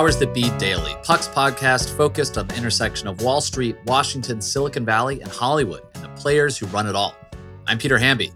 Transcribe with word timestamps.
Powers 0.00 0.16
That 0.16 0.32
Be 0.32 0.48
Daily, 0.56 0.94
Puck's 1.02 1.28
podcast 1.28 1.94
focused 1.94 2.38
on 2.38 2.48
the 2.48 2.56
intersection 2.56 3.06
of 3.06 3.20
Wall 3.20 3.42
Street, 3.42 3.76
Washington, 3.84 4.40
Silicon 4.40 4.82
Valley, 4.82 5.20
and 5.20 5.30
Hollywood, 5.30 5.82
and 5.94 6.02
the 6.02 6.08
players 6.18 6.56
who 6.56 6.64
run 6.68 6.86
it 6.86 6.96
all. 6.96 7.14
I'm 7.66 7.76
Peter 7.76 7.98
Hamby. 7.98 8.32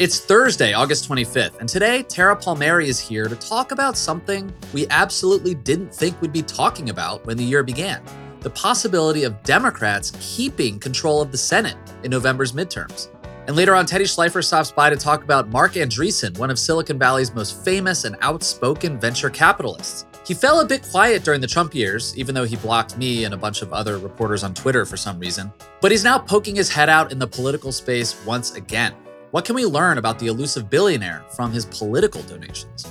It's 0.00 0.18
Thursday, 0.18 0.72
August 0.72 1.08
25th, 1.08 1.60
and 1.60 1.68
today 1.68 2.02
Tara 2.02 2.34
Palmieri 2.34 2.88
is 2.88 2.98
here 2.98 3.28
to 3.28 3.36
talk 3.36 3.70
about 3.70 3.96
something 3.96 4.52
we 4.74 4.88
absolutely 4.88 5.54
didn't 5.54 5.94
think 5.94 6.20
we'd 6.20 6.32
be 6.32 6.42
talking 6.42 6.90
about 6.90 7.24
when 7.24 7.36
the 7.36 7.44
year 7.44 7.62
began 7.62 8.02
the 8.40 8.50
possibility 8.50 9.22
of 9.22 9.40
Democrats 9.44 10.10
keeping 10.18 10.76
control 10.80 11.22
of 11.22 11.30
the 11.30 11.38
Senate 11.38 11.76
in 12.02 12.10
November's 12.10 12.50
midterms. 12.50 13.10
And 13.46 13.54
later 13.54 13.76
on, 13.76 13.86
Teddy 13.86 14.06
Schleifer 14.06 14.42
stops 14.42 14.72
by 14.72 14.90
to 14.90 14.96
talk 14.96 15.22
about 15.22 15.50
Marc 15.50 15.74
Andreessen, 15.74 16.36
one 16.36 16.50
of 16.50 16.58
Silicon 16.58 16.98
Valley's 16.98 17.32
most 17.32 17.64
famous 17.64 18.02
and 18.02 18.16
outspoken 18.22 18.98
venture 18.98 19.30
capitalists. 19.30 20.04
He 20.26 20.34
fell 20.34 20.58
a 20.58 20.66
bit 20.66 20.82
quiet 20.82 21.22
during 21.22 21.40
the 21.40 21.46
Trump 21.46 21.72
years, 21.72 22.12
even 22.16 22.34
though 22.34 22.42
he 22.42 22.56
blocked 22.56 22.98
me 22.98 23.22
and 23.22 23.32
a 23.32 23.36
bunch 23.36 23.62
of 23.62 23.72
other 23.72 23.96
reporters 23.96 24.42
on 24.42 24.54
Twitter 24.54 24.84
for 24.84 24.96
some 24.96 25.20
reason. 25.20 25.52
But 25.80 25.92
he's 25.92 26.02
now 26.02 26.18
poking 26.18 26.56
his 26.56 26.68
head 26.68 26.88
out 26.88 27.12
in 27.12 27.20
the 27.20 27.28
political 27.28 27.70
space 27.70 28.20
once 28.26 28.56
again. 28.56 28.92
What 29.30 29.44
can 29.44 29.54
we 29.54 29.64
learn 29.64 29.98
about 29.98 30.18
the 30.18 30.26
elusive 30.26 30.68
billionaire 30.68 31.24
from 31.36 31.52
his 31.52 31.66
political 31.66 32.22
donations? 32.22 32.88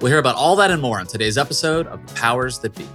We'll 0.00 0.10
hear 0.10 0.18
about 0.18 0.34
all 0.34 0.56
that 0.56 0.72
and 0.72 0.82
more 0.82 0.98
on 0.98 1.06
today's 1.06 1.38
episode 1.38 1.86
of 1.86 2.04
Powers 2.16 2.58
That 2.58 2.74
Be. 2.74 2.88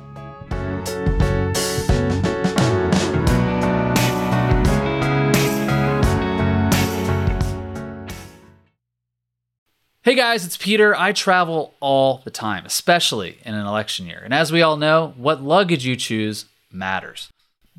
Hey 10.10 10.16
guys, 10.16 10.44
it's 10.44 10.58
Peter. 10.58 10.96
I 10.96 11.12
travel 11.12 11.76
all 11.80 12.24
the 12.24 12.32
time, 12.32 12.66
especially 12.66 13.38
in 13.46 13.54
an 13.54 13.68
election 13.68 14.08
year. 14.08 14.20
And 14.26 14.34
as 14.34 14.52
we 14.52 14.64
all 14.64 14.76
know, 14.76 15.14
what 15.18 15.44
luggage 15.44 15.86
you 15.86 15.96
choose 15.96 16.46
matters. 16.72 17.30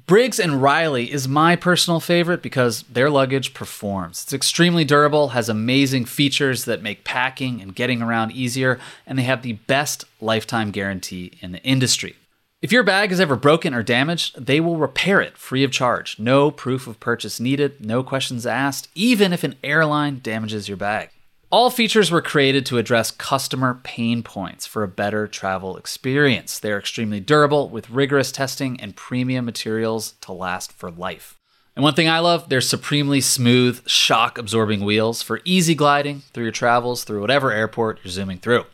Briggs 0.06 0.38
and 0.38 0.62
Riley 0.62 1.10
is 1.10 1.26
my 1.26 1.56
personal 1.56 1.98
favorite 1.98 2.40
because 2.40 2.82
their 2.84 3.10
luggage 3.10 3.52
performs. 3.52 4.22
It's 4.22 4.32
extremely 4.32 4.84
durable, 4.84 5.30
has 5.30 5.48
amazing 5.48 6.04
features 6.04 6.66
that 6.66 6.84
make 6.84 7.02
packing 7.02 7.60
and 7.60 7.74
getting 7.74 8.00
around 8.00 8.30
easier, 8.30 8.78
and 9.08 9.18
they 9.18 9.24
have 9.24 9.42
the 9.42 9.54
best 9.54 10.04
lifetime 10.20 10.70
guarantee 10.70 11.32
in 11.40 11.50
the 11.50 11.62
industry. 11.64 12.14
If 12.62 12.70
your 12.70 12.84
bag 12.84 13.10
is 13.10 13.18
ever 13.18 13.34
broken 13.34 13.74
or 13.74 13.82
damaged, 13.82 14.46
they 14.46 14.60
will 14.60 14.76
repair 14.76 15.20
it 15.20 15.36
free 15.36 15.64
of 15.64 15.72
charge. 15.72 16.16
No 16.16 16.52
proof 16.52 16.86
of 16.86 17.00
purchase 17.00 17.40
needed, 17.40 17.84
no 17.84 18.04
questions 18.04 18.46
asked, 18.46 18.86
even 18.94 19.32
if 19.32 19.42
an 19.42 19.56
airline 19.64 20.20
damages 20.22 20.68
your 20.68 20.76
bag. 20.76 21.10
All 21.52 21.68
features 21.68 22.12
were 22.12 22.22
created 22.22 22.64
to 22.66 22.78
address 22.78 23.10
customer 23.10 23.80
pain 23.82 24.22
points 24.22 24.66
for 24.66 24.84
a 24.84 24.88
better 24.88 25.26
travel 25.26 25.76
experience. 25.76 26.60
They're 26.60 26.78
extremely 26.78 27.18
durable 27.18 27.68
with 27.68 27.90
rigorous 27.90 28.30
testing 28.30 28.80
and 28.80 28.94
premium 28.94 29.46
materials 29.46 30.14
to 30.20 30.32
last 30.32 30.72
for 30.72 30.92
life. 30.92 31.40
And 31.74 31.82
one 31.82 31.94
thing 31.94 32.08
I 32.08 32.20
love, 32.20 32.48
they're 32.48 32.60
supremely 32.60 33.20
smooth, 33.20 33.84
shock 33.88 34.38
absorbing 34.38 34.84
wheels 34.84 35.22
for 35.22 35.40
easy 35.44 35.74
gliding 35.74 36.20
through 36.32 36.44
your 36.44 36.52
travels 36.52 37.02
through 37.02 37.20
whatever 37.20 37.50
airport 37.50 37.98
you're 38.04 38.12
zooming 38.12 38.38
through. 38.38 38.66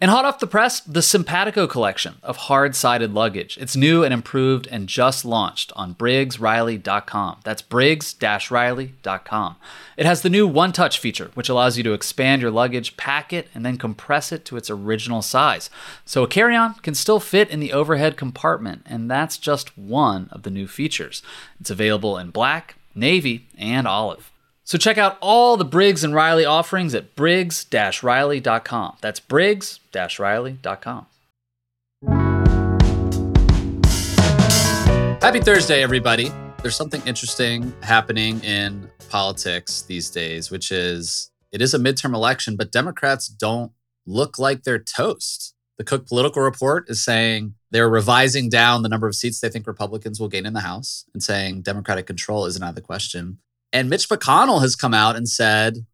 And 0.00 0.12
hot 0.12 0.24
off 0.24 0.38
the 0.38 0.46
press, 0.46 0.78
the 0.78 1.02
Simpatico 1.02 1.66
collection 1.66 2.18
of 2.22 2.36
hard 2.36 2.76
sided 2.76 3.12
luggage. 3.12 3.58
It's 3.60 3.74
new 3.74 4.04
and 4.04 4.14
improved 4.14 4.68
and 4.68 4.88
just 4.88 5.24
launched 5.24 5.72
on 5.74 5.96
BriggsRiley.com. 5.96 7.40
That's 7.42 7.62
Briggs 7.62 8.14
Riley.com. 8.48 9.56
It 9.96 10.06
has 10.06 10.22
the 10.22 10.30
new 10.30 10.46
One 10.46 10.70
Touch 10.70 11.00
feature, 11.00 11.32
which 11.34 11.48
allows 11.48 11.76
you 11.76 11.82
to 11.82 11.94
expand 11.94 12.42
your 12.42 12.52
luggage, 12.52 12.96
pack 12.96 13.32
it, 13.32 13.48
and 13.52 13.66
then 13.66 13.76
compress 13.76 14.30
it 14.30 14.44
to 14.44 14.56
its 14.56 14.70
original 14.70 15.20
size. 15.20 15.68
So 16.04 16.22
a 16.22 16.28
carry 16.28 16.54
on 16.54 16.74
can 16.74 16.94
still 16.94 17.18
fit 17.18 17.50
in 17.50 17.58
the 17.58 17.72
overhead 17.72 18.16
compartment, 18.16 18.82
and 18.86 19.10
that's 19.10 19.36
just 19.36 19.76
one 19.76 20.28
of 20.30 20.44
the 20.44 20.50
new 20.50 20.68
features. 20.68 21.24
It's 21.58 21.70
available 21.70 22.16
in 22.16 22.30
black, 22.30 22.76
navy, 22.94 23.48
and 23.58 23.88
olive. 23.88 24.30
So 24.68 24.76
check 24.76 24.98
out 24.98 25.16
all 25.22 25.56
the 25.56 25.64
Briggs 25.64 26.04
and 26.04 26.14
Riley 26.14 26.44
offerings 26.44 26.94
at 26.94 27.16
briggs-riley.com. 27.16 28.96
That's 29.00 29.18
briggs-riley.com. 29.18 31.06
Happy 35.22 35.40
Thursday, 35.40 35.82
everybody. 35.82 36.30
There's 36.60 36.76
something 36.76 37.00
interesting 37.06 37.72
happening 37.80 38.44
in 38.44 38.90
politics 39.08 39.80
these 39.80 40.10
days, 40.10 40.50
which 40.50 40.70
is 40.70 41.30
it 41.50 41.62
is 41.62 41.72
a 41.72 41.78
midterm 41.78 42.12
election, 42.12 42.54
but 42.54 42.70
Democrats 42.70 43.26
don't 43.26 43.72
look 44.04 44.38
like 44.38 44.64
they're 44.64 44.78
toast. 44.78 45.54
The 45.78 45.84
Cook 45.84 46.06
Political 46.06 46.42
Report 46.42 46.90
is 46.90 47.02
saying 47.02 47.54
they're 47.70 47.88
revising 47.88 48.50
down 48.50 48.82
the 48.82 48.90
number 48.90 49.06
of 49.06 49.14
seats 49.14 49.40
they 49.40 49.48
think 49.48 49.66
Republicans 49.66 50.20
will 50.20 50.28
gain 50.28 50.44
in 50.44 50.52
the 50.52 50.60
House 50.60 51.06
and 51.14 51.22
saying 51.22 51.62
Democratic 51.62 52.06
control 52.06 52.44
isn't 52.44 52.62
out 52.62 52.68
of 52.68 52.74
the 52.74 52.82
question. 52.82 53.38
And 53.72 53.90
Mitch 53.90 54.08
McConnell 54.08 54.60
has 54.62 54.76
come 54.76 54.94
out 54.94 55.16
and 55.16 55.28
said 55.28 55.86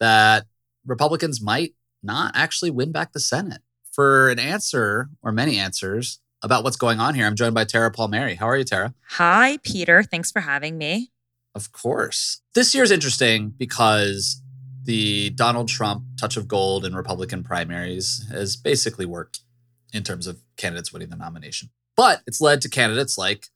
that 0.00 0.46
Republicans 0.86 1.42
might 1.42 1.74
not 2.02 2.32
actually 2.34 2.70
win 2.70 2.92
back 2.92 3.12
the 3.12 3.20
Senate. 3.20 3.60
For 3.92 4.30
an 4.30 4.38
answer 4.38 5.08
or 5.22 5.32
many 5.32 5.58
answers 5.58 6.20
about 6.42 6.62
what's 6.62 6.76
going 6.76 7.00
on 7.00 7.14
here, 7.14 7.26
I'm 7.26 7.34
joined 7.34 7.54
by 7.54 7.64
Tara 7.64 7.90
Palmieri. 7.90 8.36
How 8.36 8.48
are 8.48 8.56
you, 8.56 8.64
Tara? 8.64 8.94
Hi, 9.10 9.58
Peter. 9.64 10.02
Thanks 10.02 10.30
for 10.30 10.40
having 10.40 10.78
me. 10.78 11.10
Of 11.54 11.72
course. 11.72 12.40
This 12.54 12.74
year 12.74 12.84
is 12.84 12.92
interesting 12.92 13.52
because 13.56 14.40
the 14.84 15.30
Donald 15.30 15.68
Trump 15.68 16.04
touch 16.18 16.36
of 16.36 16.46
gold 16.46 16.84
in 16.84 16.94
Republican 16.94 17.42
primaries 17.42 18.24
has 18.30 18.56
basically 18.56 19.04
worked 19.04 19.40
in 19.92 20.02
terms 20.04 20.26
of 20.26 20.40
candidates 20.56 20.92
winning 20.92 21.10
the 21.10 21.16
nomination. 21.16 21.70
But 21.96 22.22
it's 22.26 22.40
led 22.40 22.60
to 22.62 22.68
candidates 22.68 23.18
like 23.18 23.46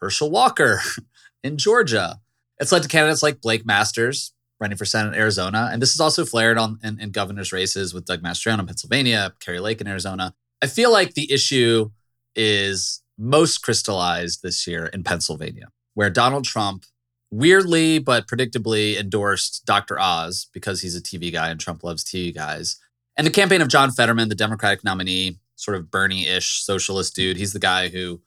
Herschel 0.00 0.30
Walker 0.30 0.80
in 1.44 1.58
Georgia, 1.58 2.20
it's 2.58 2.72
led 2.72 2.82
to 2.82 2.88
candidates 2.88 3.22
like 3.22 3.40
Blake 3.40 3.66
Masters 3.66 4.32
running 4.60 4.76
for 4.76 4.84
Senate 4.84 5.14
in 5.14 5.20
Arizona. 5.20 5.68
And 5.72 5.82
this 5.82 5.92
has 5.92 6.00
also 6.00 6.24
flared 6.24 6.58
on 6.58 6.78
in, 6.82 7.00
in 7.00 7.10
governor's 7.10 7.52
races 7.52 7.92
with 7.92 8.04
Doug 8.04 8.22
Mastriano 8.22 8.60
in 8.60 8.66
Pennsylvania, 8.66 9.34
Kari 9.40 9.60
Lake 9.60 9.80
in 9.80 9.86
Arizona. 9.86 10.34
I 10.62 10.66
feel 10.66 10.92
like 10.92 11.14
the 11.14 11.30
issue 11.30 11.90
is 12.34 13.02
most 13.18 13.58
crystallized 13.58 14.42
this 14.42 14.66
year 14.66 14.86
in 14.86 15.04
Pennsylvania, 15.04 15.68
where 15.94 16.10
Donald 16.10 16.44
Trump 16.44 16.84
weirdly 17.30 17.98
but 17.98 18.28
predictably 18.28 18.98
endorsed 18.98 19.64
Dr. 19.66 19.98
Oz 19.98 20.48
because 20.52 20.80
he's 20.80 20.96
a 20.96 21.02
TV 21.02 21.32
guy 21.32 21.50
and 21.50 21.58
Trump 21.58 21.82
loves 21.82 22.04
TV 22.04 22.34
guys. 22.34 22.76
And 23.16 23.26
the 23.26 23.30
campaign 23.30 23.60
of 23.60 23.68
John 23.68 23.90
Fetterman, 23.90 24.28
the 24.28 24.34
Democratic 24.34 24.84
nominee, 24.84 25.38
sort 25.56 25.76
of 25.76 25.90
Bernie 25.90 26.26
ish 26.26 26.62
socialist 26.62 27.14
dude, 27.14 27.36
he's 27.36 27.52
the 27.52 27.58
guy 27.58 27.88
who 27.88 28.20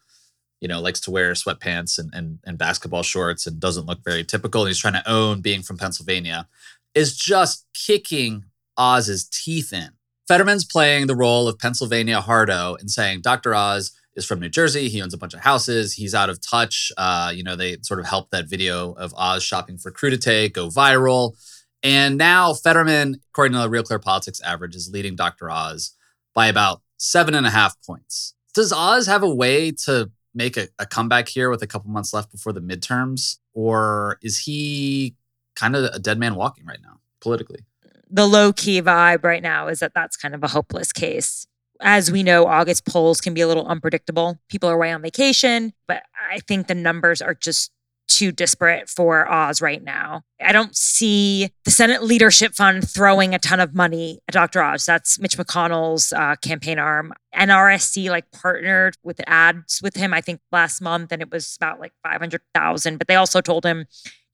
you 0.60 0.68
know, 0.68 0.82
likes 0.82 1.00
to 1.02 1.12
wear 1.12 1.34
sweatpants 1.34 2.00
and, 2.00 2.12
and, 2.14 2.40
and 2.46 2.58
basketball 2.58 3.04
shorts 3.04 3.46
and 3.46 3.60
doesn't 3.60 3.86
look 3.86 4.04
very 4.04 4.24
typical. 4.24 4.62
And 4.62 4.70
he's 4.70 4.80
trying 4.80 4.94
to 4.94 5.10
own 5.10 5.42
being 5.42 5.62
from 5.62 5.78
Pennsylvania, 5.78 6.48
is 6.96 7.16
just 7.16 7.66
kicking 7.74 8.46
Oz's 8.78 9.28
teeth 9.28 9.72
in. 9.74 9.90
Fetterman's 10.28 10.66
playing 10.66 11.08
the 11.08 11.16
role 11.16 11.48
of 11.48 11.60
Pennsylvania 11.60 12.20
Hardo 12.20 12.76
and 12.76 12.92
saying 12.92 13.22
Dr. 13.22 13.56
Oz 13.56 13.94
is 14.16 14.26
from 14.26 14.40
New 14.40 14.50
Jersey. 14.50 14.90
He 14.90 15.02
owns 15.02 15.14
a 15.14 15.18
bunch 15.18 15.34
of 15.34 15.42
houses. 15.42 15.94
He's 15.94 16.14
out 16.14 16.30
of 16.30 16.42
touch. 16.42 16.92
Uh, 16.98 17.32
you 17.34 17.44
know, 17.44 17.56
they 17.56 17.78
sort 17.84 18.00
of 18.00 18.08
helped 18.08 18.32
that 18.32 18.50
video 18.50 18.92
of 18.94 19.14
Oz 19.16 19.44
shopping 19.44 19.78
for 19.78 19.92
crudité 19.92 20.52
go 20.52 20.68
viral. 20.68 21.38
And 21.84 22.18
now 22.18 22.54
Fetterman, 22.54 23.22
according 23.30 23.54
to 23.54 23.60
the 23.60 23.70
Real 23.70 23.84
Clear 23.84 24.00
Politics 24.00 24.42
average, 24.42 24.76
is 24.76 24.90
leading 24.92 25.16
Dr. 25.16 25.50
Oz 25.50 25.94
by 26.34 26.48
about 26.48 26.82
seven 26.98 27.36
and 27.36 27.46
a 27.46 27.52
half 27.52 27.76
points. 27.86 28.34
Does 28.54 28.74
Oz 28.74 29.06
have 29.06 29.24
a 29.24 29.34
way 29.34 29.72
to 29.86 30.12
make 30.38 30.56
a, 30.56 30.70
a 30.80 30.86
comeback 30.86 31.28
here 31.28 31.50
with 31.50 31.62
a 31.62 31.68
couple 31.68 31.90
months 31.90 32.14
left 32.14 32.32
before 32.32 32.54
the 32.54 32.62
midterms? 32.62 33.40
Or 33.54 34.20
is 34.22 34.38
he 34.38 35.16
kind 35.56 35.76
of 35.76 35.84
a 35.94 36.00
dead 36.00 36.20
man 36.20 36.36
walking 36.36 36.66
right 36.66 36.80
now 36.82 37.00
politically? 37.20 37.66
The 38.10 38.28
low 38.28 38.54
key 38.54 38.82
vibe 38.82 39.26
right 39.26 39.44
now 39.44 39.68
is 39.68 39.80
that 39.80 39.94
that's 39.94 40.16
kind 40.16 40.34
of 40.34 40.44
a 40.44 40.48
hopeless 40.48 40.94
case. 40.94 41.46
As 41.82 42.12
we 42.12 42.24
know, 42.24 42.46
August 42.46 42.86
polls 42.86 43.20
can 43.20 43.34
be 43.34 43.42
a 43.42 43.48
little 43.48 43.68
unpredictable. 43.68 44.40
People 44.50 44.70
are 44.70 44.76
away 44.76 44.92
on 44.92 45.02
vacation, 45.02 45.74
but 45.88 46.04
I 46.32 46.40
think 46.40 46.68
the 46.68 46.76
numbers 46.76 47.22
are 47.22 47.34
just 47.34 47.72
too 48.18 48.32
disparate 48.32 48.90
for 48.90 49.32
Oz 49.32 49.62
right 49.62 49.84
now. 49.84 50.24
I 50.42 50.52
don't 50.52 50.76
see 50.76 51.52
the 51.66 51.72
Senate 51.72 52.02
Leadership 52.02 52.56
Fund 52.56 52.90
throwing 52.90 53.36
a 53.36 53.40
ton 53.40 53.60
of 53.60 53.76
money 53.76 54.20
at 54.28 54.34
Dr. 54.34 54.64
Oz. 54.64 54.86
That's 54.86 55.20
Mitch 55.20 55.38
McConnell's 55.38 56.12
uh, 56.14 56.36
campaign 56.38 56.80
arm. 56.80 57.14
NRSC 57.36 58.10
like 58.10 58.32
partnered 58.32 58.98
with 59.04 59.22
ads 59.28 59.82
with 59.84 59.96
him, 59.96 60.16
I 60.16 60.22
think 60.22 60.40
last 60.52 60.82
month, 60.82 61.12
and 61.12 61.22
it 61.22 61.32
was 61.32 61.56
about 61.62 61.80
like 61.80 61.94
500,000. 62.04 62.98
But 62.98 63.08
they 63.08 63.16
also 63.16 63.40
told 63.40 63.64
him, 63.64 63.86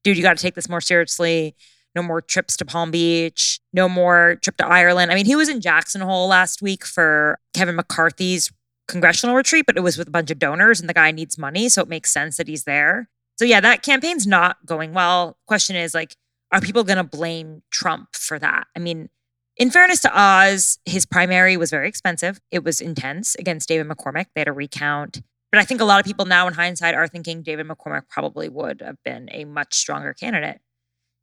dude, 0.02 0.16
you 0.16 0.22
got 0.22 0.38
to 0.38 0.42
take 0.42 0.54
this 0.54 0.68
more 0.68 0.80
seriously. 0.80 1.54
No 1.94 2.02
more 2.02 2.22
trips 2.22 2.56
to 2.56 2.64
Palm 2.64 2.90
Beach, 2.90 3.60
no 3.74 3.86
more 3.86 4.36
trip 4.42 4.56
to 4.56 4.66
Ireland. 4.66 5.12
I 5.12 5.14
mean, 5.14 5.26
he 5.26 5.36
was 5.36 5.50
in 5.50 5.60
Jackson 5.60 6.00
Hole 6.00 6.26
last 6.26 6.62
week 6.62 6.86
for 6.86 7.38
Kevin 7.52 7.76
McCarthy's 7.76 8.50
congressional 8.88 9.36
retreat, 9.36 9.66
but 9.66 9.76
it 9.76 9.82
was 9.82 9.98
with 9.98 10.08
a 10.08 10.10
bunch 10.10 10.30
of 10.30 10.38
donors 10.38 10.80
and 10.80 10.88
the 10.88 10.94
guy 10.94 11.10
needs 11.10 11.38
money. 11.38 11.68
So 11.68 11.82
it 11.82 11.88
makes 11.88 12.12
sense 12.12 12.38
that 12.38 12.48
he's 12.48 12.64
there. 12.64 13.08
So 13.36 13.44
yeah, 13.44 13.60
that 13.60 13.82
campaign's 13.82 14.26
not 14.26 14.64
going 14.64 14.92
well. 14.92 15.38
Question 15.46 15.76
is 15.76 15.94
like, 15.94 16.16
are 16.52 16.60
people 16.60 16.84
going 16.84 16.98
to 16.98 17.04
blame 17.04 17.62
Trump 17.70 18.14
for 18.14 18.38
that? 18.38 18.66
I 18.76 18.78
mean, 18.78 19.08
In 19.56 19.70
fairness 19.70 20.00
to 20.00 20.20
Oz, 20.20 20.78
his 20.84 21.06
primary 21.06 21.56
was 21.56 21.70
very 21.70 21.88
expensive. 21.88 22.40
It 22.50 22.64
was 22.64 22.80
intense 22.80 23.36
against 23.36 23.68
David 23.68 23.86
McCormick. 23.88 24.26
They 24.34 24.40
had 24.40 24.48
a 24.48 24.52
recount. 24.52 25.22
But 25.52 25.60
I 25.60 25.64
think 25.64 25.80
a 25.80 25.84
lot 25.84 26.00
of 26.00 26.06
people 26.06 26.26
now, 26.26 26.48
in 26.48 26.54
hindsight, 26.54 26.96
are 26.96 27.06
thinking 27.06 27.42
David 27.42 27.68
McCormick 27.68 28.08
probably 28.08 28.48
would 28.48 28.82
have 28.82 29.00
been 29.04 29.28
a 29.30 29.44
much 29.44 29.74
stronger 29.74 30.12
candidate. 30.12 30.60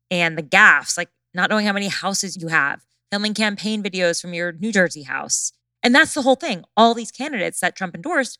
And 0.09 0.37
the 0.37 0.43
gaffes, 0.43 0.97
like 0.97 1.09
not 1.33 1.49
knowing 1.49 1.65
how 1.65 1.73
many 1.73 1.89
houses 1.89 2.37
you 2.41 2.47
have, 2.47 2.81
filming 3.11 3.33
campaign 3.33 3.83
videos 3.83 4.21
from 4.21 4.33
your 4.33 4.53
New 4.53 4.71
Jersey 4.71 5.03
house. 5.03 5.51
And 5.83 5.93
that's 5.93 6.13
the 6.13 6.21
whole 6.21 6.35
thing. 6.35 6.63
All 6.77 6.93
these 6.93 7.11
candidates 7.11 7.59
that 7.59 7.75
Trump 7.75 7.95
endorsed 7.95 8.39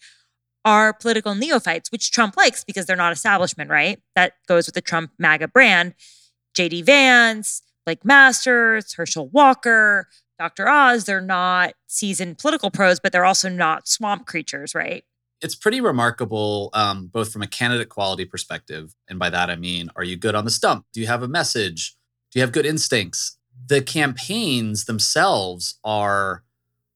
are 0.64 0.94
political 0.94 1.36
neophytes, 1.36 1.92
which 1.92 2.12
Trump 2.12 2.38
likes 2.38 2.64
because 2.64 2.86
they're 2.86 2.96
not 2.96 3.14
establishment, 3.14 3.70
right? 3.70 4.00
That 4.16 4.34
goes 4.48 4.68
with 4.68 4.76
the 4.76 4.82
Trump 4.82 5.12
MAGA 5.18 5.48
brand. 5.48 5.96
JD 6.56 6.86
Vance, 6.86 7.62
Blake 7.86 8.06
Masters, 8.06 8.94
Herschel 8.94 9.30
Walker, 9.30 10.08
Dr. 10.38 10.68
Oz, 10.68 11.06
they're 11.06 11.22
not 11.22 11.74
seasoned 11.88 12.38
political 12.40 12.72
pros, 12.72 13.00
but 13.00 13.12
they're 13.12 13.26
also 13.26 13.48
not 13.48 13.88
swamp 13.88 14.26
creatures, 14.26 14.74
right? 14.74 15.04
It's 15.40 15.56
pretty 15.56 15.82
remarkable, 15.82 16.70
um, 16.74 17.08
both 17.08 17.32
from 17.32 17.42
a 17.42 17.48
candidate 17.48 17.90
quality 17.90 18.26
perspective. 18.26 18.96
And 19.08 19.18
by 19.18 19.30
that, 19.30 19.50
I 19.50 19.56
mean, 19.56 19.90
are 19.96 20.04
you 20.04 20.16
good 20.18 20.36
on 20.36 20.46
the 20.46 20.52
stump? 20.52 20.86
Do 20.94 21.00
you 21.00 21.08
have 21.08 21.24
a 21.24 21.28
message? 21.28 21.96
Do 22.32 22.40
you 22.40 22.42
have 22.42 22.52
good 22.52 22.66
instincts? 22.66 23.38
The 23.68 23.82
campaigns 23.82 24.86
themselves 24.86 25.80
are 25.84 26.44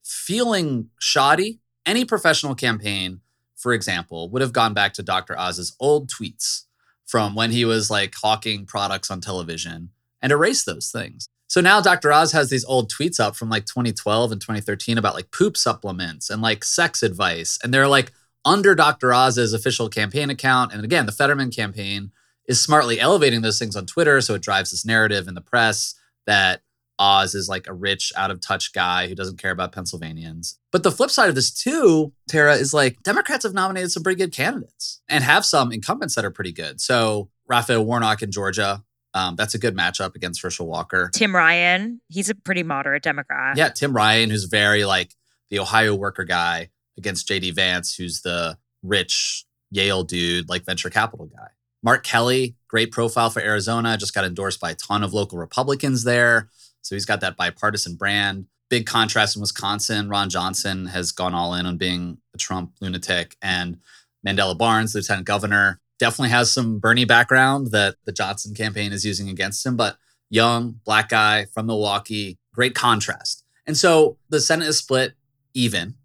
feeling 0.03 0.89
shoddy. 0.99 1.59
Any 1.85 2.03
professional 2.03 2.55
campaign, 2.55 3.21
for 3.65 3.73
example, 3.73 4.29
would 4.29 4.43
have 4.43 4.53
gone 4.53 4.75
back 4.75 4.93
to 4.93 5.01
Dr. 5.01 5.35
Oz's 5.39 5.75
old 5.79 6.07
tweets 6.07 6.65
from 7.03 7.33
when 7.33 7.49
he 7.49 7.65
was 7.65 7.89
like 7.89 8.13
hawking 8.13 8.67
products 8.67 9.09
on 9.09 9.21
television 9.21 9.89
and 10.21 10.31
erase 10.31 10.65
those 10.65 10.91
things. 10.91 11.27
So 11.47 11.61
now 11.61 11.81
Dr. 11.81 12.13
Oz 12.13 12.31
has 12.31 12.51
these 12.51 12.63
old 12.65 12.91
tweets 12.91 13.19
up 13.19 13.35
from 13.35 13.49
like 13.49 13.65
2012 13.65 14.33
and 14.33 14.39
2013 14.39 14.99
about 14.99 15.15
like 15.15 15.31
poop 15.31 15.57
supplements 15.57 16.29
and 16.29 16.43
like 16.43 16.63
sex 16.63 17.01
advice. 17.01 17.57
And 17.63 17.73
they're 17.73 17.87
like 17.87 18.11
under 18.45 18.75
Dr. 18.75 19.11
Oz's 19.11 19.51
official 19.51 19.89
campaign 19.89 20.29
account. 20.29 20.71
And 20.71 20.85
again, 20.85 21.07
the 21.07 21.11
Fetterman 21.11 21.49
campaign 21.49 22.11
is 22.47 22.61
smartly 22.61 22.99
elevating 22.99 23.41
those 23.41 23.57
things 23.57 23.75
on 23.75 23.87
Twitter. 23.87 24.21
So 24.21 24.35
it 24.35 24.43
drives 24.43 24.69
this 24.69 24.85
narrative 24.85 25.27
in 25.27 25.33
the 25.33 25.41
press 25.41 25.95
that 26.27 26.61
Oz 26.99 27.35
is 27.35 27.49
like 27.49 27.67
a 27.67 27.73
rich, 27.73 28.11
out 28.15 28.31
of 28.31 28.41
touch 28.41 28.73
guy 28.73 29.07
who 29.07 29.15
doesn't 29.15 29.37
care 29.37 29.51
about 29.51 29.71
Pennsylvanians. 29.71 30.59
But 30.71 30.83
the 30.83 30.91
flip 30.91 31.09
side 31.09 31.29
of 31.29 31.35
this, 31.35 31.51
too, 31.51 32.13
Tara, 32.29 32.55
is 32.55 32.73
like 32.73 33.01
Democrats 33.03 33.43
have 33.43 33.53
nominated 33.53 33.91
some 33.91 34.03
pretty 34.03 34.17
good 34.17 34.31
candidates 34.31 35.01
and 35.09 35.23
have 35.23 35.45
some 35.45 35.71
incumbents 35.71 36.15
that 36.15 36.25
are 36.25 36.31
pretty 36.31 36.51
good. 36.51 36.79
So 36.81 37.29
Raphael 37.47 37.85
Warnock 37.85 38.21
in 38.21 38.31
Georgia, 38.31 38.83
um, 39.13 39.35
that's 39.35 39.55
a 39.55 39.57
good 39.57 39.75
matchup 39.75 40.15
against 40.15 40.41
Herschel 40.41 40.67
Walker. 40.67 41.09
Tim 41.13 41.35
Ryan, 41.35 42.01
he's 42.09 42.29
a 42.29 42.35
pretty 42.35 42.63
moderate 42.63 43.03
Democrat. 43.03 43.57
Yeah, 43.57 43.69
Tim 43.69 43.93
Ryan, 43.93 44.29
who's 44.29 44.45
very 44.45 44.85
like 44.85 45.13
the 45.49 45.59
Ohio 45.59 45.95
worker 45.95 46.25
guy 46.25 46.69
against 46.97 47.27
JD 47.27 47.53
Vance, 47.55 47.95
who's 47.95 48.21
the 48.21 48.57
rich 48.83 49.45
Yale 49.71 50.03
dude, 50.03 50.49
like 50.49 50.65
venture 50.65 50.89
capital 50.89 51.25
guy. 51.27 51.47
Mark 51.83 52.03
Kelly, 52.03 52.55
great 52.67 52.91
profile 52.91 53.29
for 53.29 53.41
Arizona, 53.41 53.97
just 53.97 54.13
got 54.13 54.25
endorsed 54.25 54.59
by 54.59 54.71
a 54.71 54.75
ton 54.75 55.03
of 55.03 55.13
local 55.13 55.37
Republicans 55.37 56.03
there. 56.03 56.49
So 56.85 56.95
he's 56.95 57.05
got 57.05 57.19
that 57.21 57.35
bipartisan 57.35 57.95
brand. 57.95 58.45
Big 58.69 58.85
contrast 58.85 59.35
in 59.35 59.41
Wisconsin. 59.41 60.07
Ron 60.07 60.29
Johnson 60.29 60.85
has 60.85 61.11
gone 61.11 61.33
all 61.33 61.55
in 61.55 61.65
on 61.65 61.77
being 61.77 62.19
a 62.35 62.37
Trump 62.37 62.73
lunatic. 62.79 63.35
And 63.41 63.79
Mandela 64.25 64.55
Barnes, 64.55 64.93
lieutenant 64.93 65.25
governor, 65.25 65.79
definitely 65.97 66.29
has 66.29 66.53
some 66.53 66.77
Bernie 66.77 67.05
background 67.05 67.71
that 67.71 67.95
the 68.05 68.11
Johnson 68.11 68.53
campaign 68.53 68.91
is 68.91 69.03
using 69.03 69.29
against 69.29 69.65
him, 69.65 69.75
but 69.75 69.97
young, 70.29 70.79
black 70.85 71.09
guy 71.09 71.45
from 71.45 71.65
Milwaukee, 71.65 72.37
great 72.53 72.75
contrast. 72.75 73.43
And 73.65 73.75
so 73.75 74.17
the 74.29 74.39
Senate 74.39 74.67
is 74.67 74.77
split 74.77 75.13
even. 75.55 75.95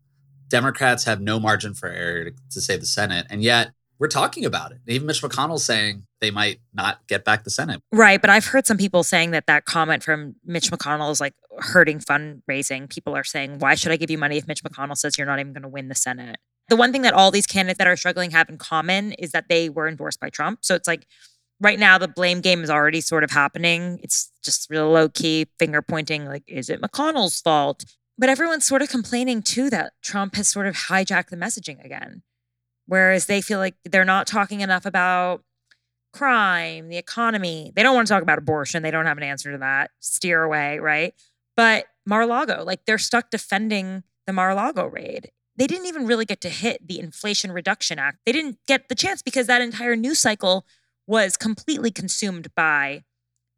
Democrats 0.48 1.04
have 1.04 1.20
no 1.20 1.38
margin 1.38 1.74
for 1.74 1.88
error 1.88 2.30
to, 2.50 2.60
save 2.60 2.80
the 2.80 2.86
Senate. 2.86 3.26
And 3.28 3.42
yet 3.42 3.72
we're 4.00 4.08
talking 4.08 4.46
about 4.46 4.72
it. 4.72 4.78
Even 4.86 5.06
Mitch 5.06 5.20
McConnell 5.22 5.60
saying 5.60 6.04
they 6.22 6.30
might 6.30 6.58
not 6.72 7.06
get 7.06 7.22
back 7.22 7.44
the 7.44 7.50
Senate. 7.50 7.82
Right. 7.92 8.18
But 8.18 8.30
I've 8.30 8.46
heard 8.46 8.66
some 8.66 8.78
people 8.78 9.04
saying 9.04 9.32
that 9.32 9.46
that 9.46 9.66
comment 9.66 10.02
from 10.02 10.36
Mitch 10.44 10.70
McConnell 10.70 11.12
is 11.12 11.20
like 11.20 11.34
hurting 11.58 11.98
fundraising. 11.98 12.88
People 12.88 13.14
are 13.14 13.22
saying, 13.22 13.58
why 13.58 13.74
should 13.74 13.92
I 13.92 13.96
give 13.96 14.10
you 14.10 14.16
money 14.16 14.38
if 14.38 14.48
Mitch 14.48 14.64
McConnell 14.64 14.96
says 14.96 15.18
you're 15.18 15.26
not 15.26 15.38
even 15.38 15.52
going 15.52 15.62
to 15.62 15.68
win 15.68 15.88
the 15.88 15.94
Senate? 15.94 16.38
The 16.68 16.76
one 16.76 16.92
thing 16.92 17.02
that 17.02 17.12
all 17.12 17.30
these 17.30 17.46
candidates 17.46 17.76
that 17.76 17.86
are 17.86 17.96
struggling 17.96 18.30
have 18.30 18.48
in 18.48 18.56
common 18.56 19.12
is 19.12 19.32
that 19.32 19.50
they 19.50 19.68
were 19.68 19.86
endorsed 19.86 20.18
by 20.18 20.30
Trump. 20.30 20.60
So 20.62 20.74
it's 20.74 20.88
like 20.88 21.06
right 21.60 21.78
now 21.78 21.98
the 21.98 22.08
blame 22.08 22.40
game 22.40 22.64
is 22.64 22.70
already 22.70 23.02
sort 23.02 23.22
of 23.22 23.30
happening. 23.30 24.00
It's 24.02 24.32
just 24.42 24.70
real 24.70 24.88
low 24.88 25.10
key 25.10 25.46
finger 25.58 25.82
pointing 25.82 26.24
like, 26.24 26.44
is 26.46 26.70
it 26.70 26.80
McConnell's 26.80 27.42
fault? 27.42 27.84
But 28.16 28.30
everyone's 28.30 28.64
sort 28.64 28.80
of 28.80 28.88
complaining 28.88 29.42
too 29.42 29.68
that 29.70 29.92
Trump 30.02 30.36
has 30.36 30.48
sort 30.48 30.66
of 30.66 30.74
hijacked 30.74 31.28
the 31.28 31.36
messaging 31.36 31.84
again 31.84 32.22
whereas 32.90 33.26
they 33.26 33.40
feel 33.40 33.60
like 33.60 33.76
they're 33.84 34.04
not 34.04 34.26
talking 34.26 34.62
enough 34.62 34.84
about 34.84 35.44
crime, 36.12 36.88
the 36.88 36.96
economy. 36.96 37.70
They 37.76 37.84
don't 37.84 37.94
want 37.94 38.08
to 38.08 38.12
talk 38.12 38.24
about 38.24 38.38
abortion. 38.38 38.82
They 38.82 38.90
don't 38.90 39.06
have 39.06 39.16
an 39.16 39.22
answer 39.22 39.52
to 39.52 39.58
that. 39.58 39.92
Steer 40.00 40.42
away, 40.42 40.80
right? 40.80 41.14
But 41.56 41.86
Mar-a-Lago, 42.04 42.64
like 42.64 42.86
they're 42.86 42.98
stuck 42.98 43.30
defending 43.30 44.02
the 44.26 44.32
Mar-a-Lago 44.32 44.86
raid. 44.86 45.30
They 45.54 45.68
didn't 45.68 45.86
even 45.86 46.08
really 46.08 46.24
get 46.24 46.40
to 46.40 46.48
hit 46.48 46.88
the 46.88 46.98
Inflation 46.98 47.52
Reduction 47.52 48.00
Act. 48.00 48.18
They 48.26 48.32
didn't 48.32 48.58
get 48.66 48.88
the 48.88 48.96
chance 48.96 49.22
because 49.22 49.46
that 49.46 49.62
entire 49.62 49.94
news 49.94 50.18
cycle 50.18 50.66
was 51.06 51.36
completely 51.36 51.92
consumed 51.92 52.52
by 52.56 53.04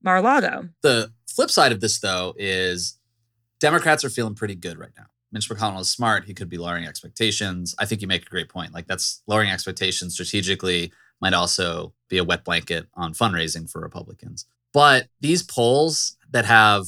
Mar-a-Lago. 0.02 0.68
The 0.82 1.10
flip 1.26 1.50
side 1.50 1.72
of 1.72 1.80
this, 1.80 1.98
though, 1.98 2.34
is 2.36 2.98
Democrats 3.60 4.04
are 4.04 4.10
feeling 4.10 4.34
pretty 4.34 4.56
good 4.56 4.78
right 4.78 4.92
now. 4.94 5.06
Mitch 5.32 5.48
McConnell 5.48 5.80
is 5.80 5.88
smart. 5.88 6.24
He 6.24 6.34
could 6.34 6.48
be 6.48 6.58
lowering 6.58 6.86
expectations. 6.86 7.74
I 7.78 7.86
think 7.86 8.02
you 8.02 8.08
make 8.08 8.26
a 8.26 8.30
great 8.30 8.48
point. 8.48 8.74
Like 8.74 8.86
that's 8.86 9.22
lowering 9.26 9.50
expectations 9.50 10.14
strategically 10.14 10.92
might 11.20 11.34
also 11.34 11.94
be 12.08 12.18
a 12.18 12.24
wet 12.24 12.44
blanket 12.44 12.86
on 12.94 13.14
fundraising 13.14 13.70
for 13.70 13.80
Republicans. 13.80 14.46
But 14.72 15.08
these 15.20 15.42
polls 15.42 16.16
that 16.30 16.44
have 16.44 16.86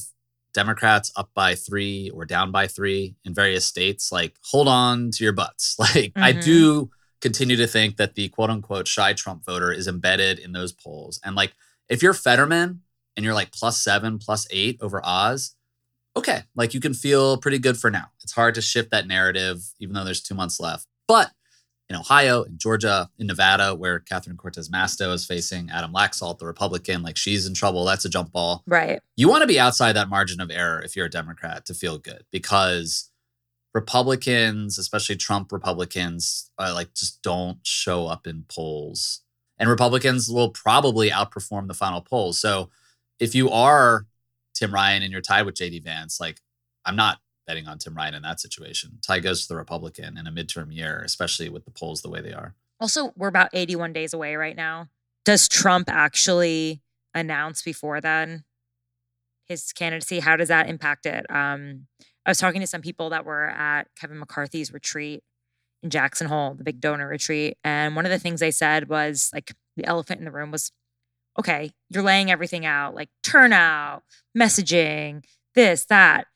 Democrats 0.53 1.13
up 1.17 1.31
by 1.35 1.55
three 1.55 2.11
or 2.11 2.25
down 2.25 2.51
by 2.51 2.67
three 2.67 3.17
in 3.25 3.35
various 3.35 3.67
states, 3.67 4.13
like 4.13 4.37
hold 4.43 4.69
on 4.69 5.11
to 5.13 5.25
your 5.25 5.33
butts. 5.33 5.77
Like 5.79 6.13
mm-hmm. 6.15 6.23
I 6.23 6.33
do 6.33 6.91
continue 7.21 7.57
to 7.57 7.67
think 7.67 7.97
that 7.97 8.15
the 8.15 8.29
quote 8.29 8.51
unquote 8.51 8.89
shy 8.89 9.13
Trump 9.13 9.45
voter 9.45 9.73
is 9.73 9.89
embedded 9.89 10.39
in 10.39 10.53
those 10.53 10.73
polls. 10.73 11.21
And 11.25 11.35
like 11.35 11.55
if 11.89 12.03
you're 12.03 12.15
Fetterman 12.15 12.83
and 13.17 13.25
you're 13.25 13.35
like 13.35 13.53
plus 13.53 13.81
seven, 13.81 14.19
plus 14.19 14.47
eight 14.51 14.79
over 14.81 15.01
Oz, 15.05 15.55
okay, 16.17 16.43
like 16.55 16.75
you 16.75 16.81
can 16.81 16.95
feel 16.95 17.37
pretty 17.37 17.59
good 17.59 17.77
for 17.77 17.91
now. 17.91 18.11
It's 18.23 18.33
hard 18.33 18.55
to 18.55 18.63
shift 18.63 18.91
that 18.91 19.07
narrative, 19.07 19.63
even 19.81 19.95
though 19.95 20.05
there's 20.05 20.23
two 20.23 20.35
months 20.35 20.61
left. 20.61 20.87
But 21.07 21.31
in 21.91 21.97
Ohio, 21.97 22.43
in 22.43 22.57
Georgia, 22.57 23.11
in 23.19 23.27
Nevada, 23.27 23.75
where 23.75 24.01
Catherine 24.01 24.37
Cortez 24.37 24.71
Masto 24.71 25.13
is 25.13 25.27
facing 25.27 25.71
Adam 25.71 25.93
Laxalt, 25.93 26.39
the 26.39 26.47
Republican, 26.47 27.03
like 27.03 27.17
she's 27.17 27.47
in 27.47 27.55
trouble. 27.55 27.85
That's 27.85 28.05
a 28.05 28.09
jump 28.09 28.33
ball. 28.33 28.63
Right. 28.67 29.01
You 29.17 29.29
want 29.29 29.43
to 29.43 29.47
be 29.47 29.61
outside 29.61 29.93
that 29.93 30.09
margin 30.09 30.41
of 30.41 30.51
error 30.51 30.81
if 30.81 30.97
you're 30.97 31.07
a 31.07 31.11
Democrat 31.11 31.67
to 31.67 31.75
feel 31.75 31.99
good 31.99 32.25
because 32.31 33.11
Republicans, 33.75 34.79
especially 34.79 35.17
Trump 35.17 35.53
Republicans, 35.53 36.51
uh, 36.59 36.73
like 36.75 36.95
just 36.95 37.23
don't 37.23 37.59
show 37.65 38.07
up 38.07 38.27
in 38.27 38.45
polls. 38.49 39.21
And 39.59 39.69
Republicans 39.69 40.31
will 40.31 40.51
probably 40.51 41.11
outperform 41.11 41.69
the 41.69 41.75
final 41.75 42.01
polls. 42.01 42.41
So 42.41 42.71
if 43.21 43.35
you 43.35 43.51
are 43.51 44.07
Tim 44.55 44.73
Ryan 44.73 45.03
and 45.03 45.13
you're 45.13 45.21
tied 45.21 45.47
with 45.47 45.57
JD 45.57 45.83
Vance, 45.85 46.21
like 46.21 46.41
I'm 46.85 46.97
not 46.97 47.19
betting 47.47 47.67
on 47.67 47.79
Tim 47.79 47.95
Ryan 47.95 48.15
in 48.15 48.23
that 48.23 48.41
situation. 48.41 48.99
Tie 49.03 49.21
goes 49.21 49.43
to 49.43 49.49
the 49.49 49.57
Republican 49.57 50.17
in 50.17 50.27
a 50.27 50.33
midterm 50.33 50.75
year, 50.75 51.03
especially 51.05 51.49
with 51.49 51.65
the 51.65 51.71
polls 51.71 52.03
the 52.03 52.09
way 52.09 52.21
they 52.21 52.33
are. 52.33 52.55
Also, 52.81 53.13
we're 53.17 53.29
about 53.29 53.51
81 53.53 53.93
days 53.93 54.13
away 54.13 54.37
right 54.37 54.57
now. 54.57 54.89
Does 55.25 55.49
Trump 55.49 55.91
actually 55.91 56.83
announce 57.15 57.63
before 57.63 58.01
then 58.01 58.45
his 59.47 59.73
candidacy? 59.73 60.21
How 60.21 60.37
does 60.37 60.49
that 60.49 60.69
impact 60.69 61.07
it? 61.07 61.27
Um, 61.31 61.87
I 62.27 62.31
was 62.31 62.39
talking 62.39 62.61
to 62.61 62.67
some 62.67 62.83
people 62.83 63.11
that 63.11 63.25
were 63.25 63.49
at 63.49 63.89
Kevin 63.99 64.19
McCarthy's 64.19 64.73
retreat 64.73 65.23
in 65.83 65.91
Jackson 65.91 66.27
Hole, 66.27 66.55
the 66.55 66.65
big 66.65 66.81
donor 66.81 67.07
retreat. 67.07 67.59
And 67.63 67.95
one 67.95 68.07
of 68.07 68.11
the 68.11 68.19
things 68.19 68.41
they 68.41 68.51
said 68.51 68.89
was 68.89 69.31
like 69.33 69.53
the 69.77 69.85
elephant 69.87 70.19
in 70.19 70.25
the 70.25 70.31
room 70.31 70.51
was 70.51 70.73
okay, 71.39 71.73
you're 71.91 72.03
laying 72.03 72.31
everything 72.31 72.65
out 72.67 72.95
like 72.95 73.09
turnout, 73.23 74.03
messaging, 74.37 75.25
this, 75.55 75.85
that. 75.87 76.27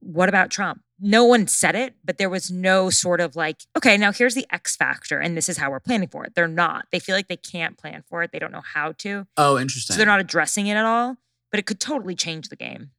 What 0.00 0.28
about 0.28 0.50
Trump? 0.50 0.82
No 1.00 1.24
one 1.24 1.46
said 1.46 1.74
it, 1.74 1.94
but 2.04 2.18
there 2.18 2.30
was 2.30 2.50
no 2.50 2.90
sort 2.90 3.20
of 3.20 3.36
like, 3.36 3.62
okay, 3.76 3.96
now 3.96 4.12
here's 4.12 4.34
the 4.34 4.46
X 4.50 4.76
factor, 4.76 5.18
and 5.18 5.36
this 5.36 5.48
is 5.48 5.56
how 5.56 5.70
we're 5.70 5.80
planning 5.80 6.08
for 6.08 6.24
it. 6.24 6.34
They're 6.34 6.48
not. 6.48 6.86
They 6.90 6.98
feel 6.98 7.14
like 7.14 7.28
they 7.28 7.36
can't 7.36 7.76
plan 7.76 8.04
for 8.08 8.22
it. 8.22 8.30
They 8.32 8.38
don't 8.38 8.52
know 8.52 8.62
how 8.62 8.92
to. 8.98 9.26
Oh, 9.36 9.58
interesting. 9.58 9.94
So 9.94 9.98
they're 9.98 10.06
not 10.06 10.20
addressing 10.20 10.66
it 10.66 10.74
at 10.74 10.84
all, 10.84 11.16
but 11.50 11.58
it 11.58 11.66
could 11.66 11.80
totally 11.80 12.14
change 12.14 12.48
the 12.48 12.56
game 12.56 12.90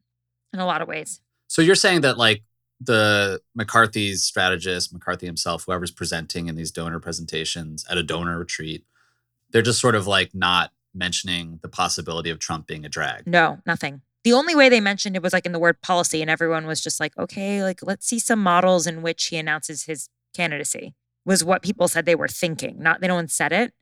in 0.53 0.60
a 0.60 0.65
lot 0.65 0.81
of 0.81 0.88
ways. 0.88 1.22
So 1.48 1.62
you're 1.62 1.75
saying 1.75 2.01
that 2.01 2.17
like 2.17 2.43
the 2.79 3.41
McCarthy's 3.55 4.24
strategist, 4.24 4.93
McCarthy 4.93 5.25
himself, 5.25 5.63
whoever's 5.65 5.91
presenting 5.91 6.48
in 6.48 6.55
these 6.55 6.72
donor 6.72 7.00
presentations 7.00 7.86
at 7.89 7.98
a 7.98 8.03
donor 8.03 8.39
retreat, 8.39 8.86
they're 9.51 9.62
just 9.62 9.81
sort 9.81 9.96
of 9.96 10.08
like 10.08 10.34
not 10.34 10.72
mentioning 10.93 11.60
the 11.62 11.69
possibility 11.69 12.29
of 12.29 12.39
Trump 12.39 12.67
being 12.67 12.86
a 12.86 12.89
drag. 12.89 13.27
No, 13.27 13.60
nothing. 13.65 14.01
The 14.24 14.34
only 14.34 14.55
way 14.55 14.67
they 14.69 14.81
mentioned 14.81 15.15
it 15.15 15.24
was 15.24 15.34
like 15.34 15.46
in 15.46 15.53
the 15.53 15.60
word 15.60 15.81
policy, 15.81 16.22
and 16.22 16.29
everyone 16.29 16.65
was 16.65 16.81
just 16.81 17.00
like, 17.00 17.17
okay, 17.17 17.63
like 17.63 17.79
let's 17.81 18.05
see 18.05 18.19
some 18.19 18.41
models 18.43 18.86
in 18.86 19.01
which 19.01 19.27
he 19.27 19.38
announces 19.38 19.84
his 19.84 20.10
candidacy, 20.36 20.93
was 21.25 21.43
what 21.43 21.62
people 21.62 21.88
said 21.88 22.05
they 22.05 22.15
were 22.15 22.27
thinking. 22.27 22.79
Not, 22.79 23.01
they 23.01 23.08
no 23.08 23.15
one 23.15 23.29
said 23.29 23.53
it. 23.53 23.74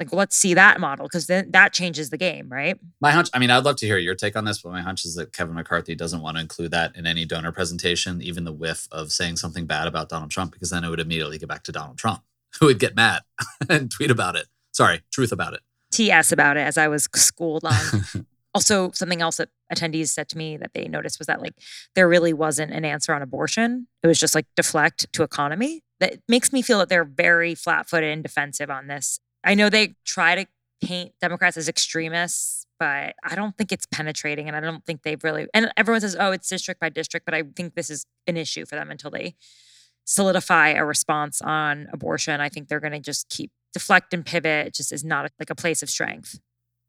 Like, 0.00 0.12
let's 0.12 0.36
see 0.36 0.54
that 0.54 0.78
model 0.78 1.06
because 1.06 1.26
then 1.26 1.50
that 1.50 1.72
changes 1.72 2.10
the 2.10 2.16
game, 2.16 2.48
right? 2.48 2.78
My 3.00 3.10
hunch, 3.10 3.28
I 3.34 3.40
mean, 3.40 3.50
I'd 3.50 3.64
love 3.64 3.76
to 3.76 3.86
hear 3.86 3.98
your 3.98 4.14
take 4.14 4.36
on 4.36 4.44
this, 4.44 4.62
but 4.62 4.70
my 4.70 4.80
hunch 4.80 5.04
is 5.04 5.16
that 5.16 5.32
Kevin 5.32 5.54
McCarthy 5.54 5.96
doesn't 5.96 6.20
want 6.20 6.36
to 6.36 6.40
include 6.40 6.70
that 6.70 6.94
in 6.94 7.04
any 7.04 7.24
donor 7.24 7.50
presentation, 7.50 8.22
even 8.22 8.44
the 8.44 8.52
whiff 8.52 8.86
of 8.92 9.10
saying 9.10 9.36
something 9.36 9.66
bad 9.66 9.88
about 9.88 10.08
Donald 10.08 10.30
Trump, 10.30 10.52
because 10.52 10.70
then 10.70 10.84
it 10.84 10.88
would 10.88 11.00
immediately 11.00 11.36
get 11.36 11.48
back 11.48 11.64
to 11.64 11.72
Donald 11.72 11.98
Trump, 11.98 12.22
who 12.60 12.66
would 12.66 12.78
get 12.78 12.94
mad 12.94 13.22
and 13.68 13.90
tweet 13.90 14.10
about 14.10 14.36
it. 14.36 14.46
Sorry, 14.72 15.02
truth 15.10 15.32
about 15.32 15.54
it. 15.54 15.60
TS 15.98 16.30
about 16.30 16.56
it 16.56 16.60
as 16.60 16.78
I 16.78 16.86
was 16.86 17.08
schooled 17.16 17.64
on. 17.64 18.26
also, 18.54 18.92
something 18.92 19.20
else 19.20 19.38
that 19.38 19.48
attendees 19.74 20.08
said 20.08 20.28
to 20.28 20.38
me 20.38 20.56
that 20.56 20.72
they 20.72 20.86
noticed 20.86 21.18
was 21.18 21.26
that 21.26 21.40
like 21.40 21.54
there 21.96 22.08
really 22.08 22.32
wasn't 22.32 22.72
an 22.72 22.84
answer 22.84 23.12
on 23.12 23.20
abortion. 23.20 23.88
It 24.04 24.06
was 24.06 24.20
just 24.20 24.34
like 24.34 24.46
deflect 24.54 25.12
to 25.12 25.24
economy. 25.24 25.82
That 25.98 26.20
makes 26.28 26.52
me 26.52 26.62
feel 26.62 26.78
that 26.78 26.88
they're 26.88 27.04
very 27.04 27.56
flat 27.56 27.88
footed 27.88 28.10
and 28.10 28.22
defensive 28.22 28.70
on 28.70 28.86
this. 28.86 29.18
I 29.42 29.54
know 29.54 29.68
they 29.68 29.96
try 30.04 30.36
to 30.36 30.46
paint 30.80 31.12
Democrats 31.20 31.56
as 31.56 31.68
extremists, 31.68 32.64
but 32.78 33.16
I 33.24 33.34
don't 33.34 33.56
think 33.56 33.72
it's 33.72 33.86
penetrating. 33.86 34.46
And 34.46 34.56
I 34.56 34.60
don't 34.60 34.86
think 34.86 35.02
they've 35.02 35.22
really, 35.24 35.48
and 35.52 35.72
everyone 35.76 36.00
says, 36.00 36.16
oh, 36.18 36.30
it's 36.30 36.48
district 36.48 36.80
by 36.80 36.90
district, 36.90 37.26
but 37.26 37.34
I 37.34 37.42
think 37.56 37.74
this 37.74 37.90
is 37.90 38.06
an 38.28 38.36
issue 38.36 38.64
for 38.66 38.76
them 38.76 38.92
until 38.92 39.10
they 39.10 39.34
solidify 40.04 40.70
a 40.70 40.84
response 40.84 41.42
on 41.42 41.88
abortion. 41.92 42.40
I 42.40 42.48
think 42.48 42.68
they're 42.68 42.78
going 42.78 42.92
to 42.92 43.00
just 43.00 43.28
keep 43.28 43.50
deflect 43.72 44.14
and 44.14 44.24
pivot. 44.24 44.74
Just 44.74 44.92
is 44.92 45.04
not 45.04 45.30
like 45.38 45.50
a 45.50 45.54
place 45.54 45.82
of 45.82 45.90
strength. 45.90 46.38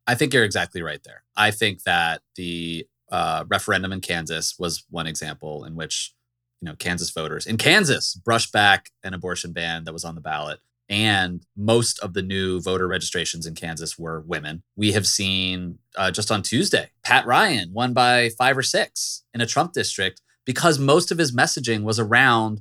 I 0.06 0.14
think 0.14 0.34
you're 0.34 0.44
exactly 0.44 0.82
right 0.82 1.02
there. 1.04 1.22
I 1.36 1.50
think 1.50 1.82
that 1.84 2.22
the 2.36 2.86
uh, 3.10 3.44
referendum 3.48 3.92
in 3.92 4.00
Kansas 4.00 4.56
was 4.58 4.84
one 4.90 5.06
example 5.06 5.64
in 5.64 5.76
which, 5.76 6.14
you 6.60 6.66
know, 6.66 6.76
Kansas 6.76 7.10
voters 7.10 7.46
in 7.46 7.56
Kansas 7.56 8.14
brushed 8.14 8.52
back 8.52 8.90
an 9.02 9.14
abortion 9.14 9.52
ban 9.52 9.84
that 9.84 9.92
was 9.92 10.04
on 10.04 10.14
the 10.14 10.20
ballot 10.20 10.60
and 10.90 11.46
most 11.56 12.00
of 12.00 12.14
the 12.14 12.22
new 12.22 12.60
voter 12.60 12.88
registrations 12.88 13.46
in 13.46 13.54
Kansas 13.54 13.96
were 13.96 14.20
women. 14.22 14.64
We 14.74 14.90
have 14.92 15.06
seen 15.06 15.78
uh, 15.96 16.10
just 16.10 16.32
on 16.32 16.42
Tuesday, 16.42 16.90
Pat 17.04 17.24
Ryan 17.26 17.72
won 17.72 17.94
by 17.94 18.30
five 18.30 18.58
or 18.58 18.62
six 18.62 19.22
in 19.32 19.40
a 19.40 19.46
Trump 19.46 19.72
district 19.72 20.20
because 20.44 20.80
most 20.80 21.12
of 21.12 21.18
his 21.18 21.30
messaging 21.34 21.84
was 21.84 22.00
around 22.00 22.60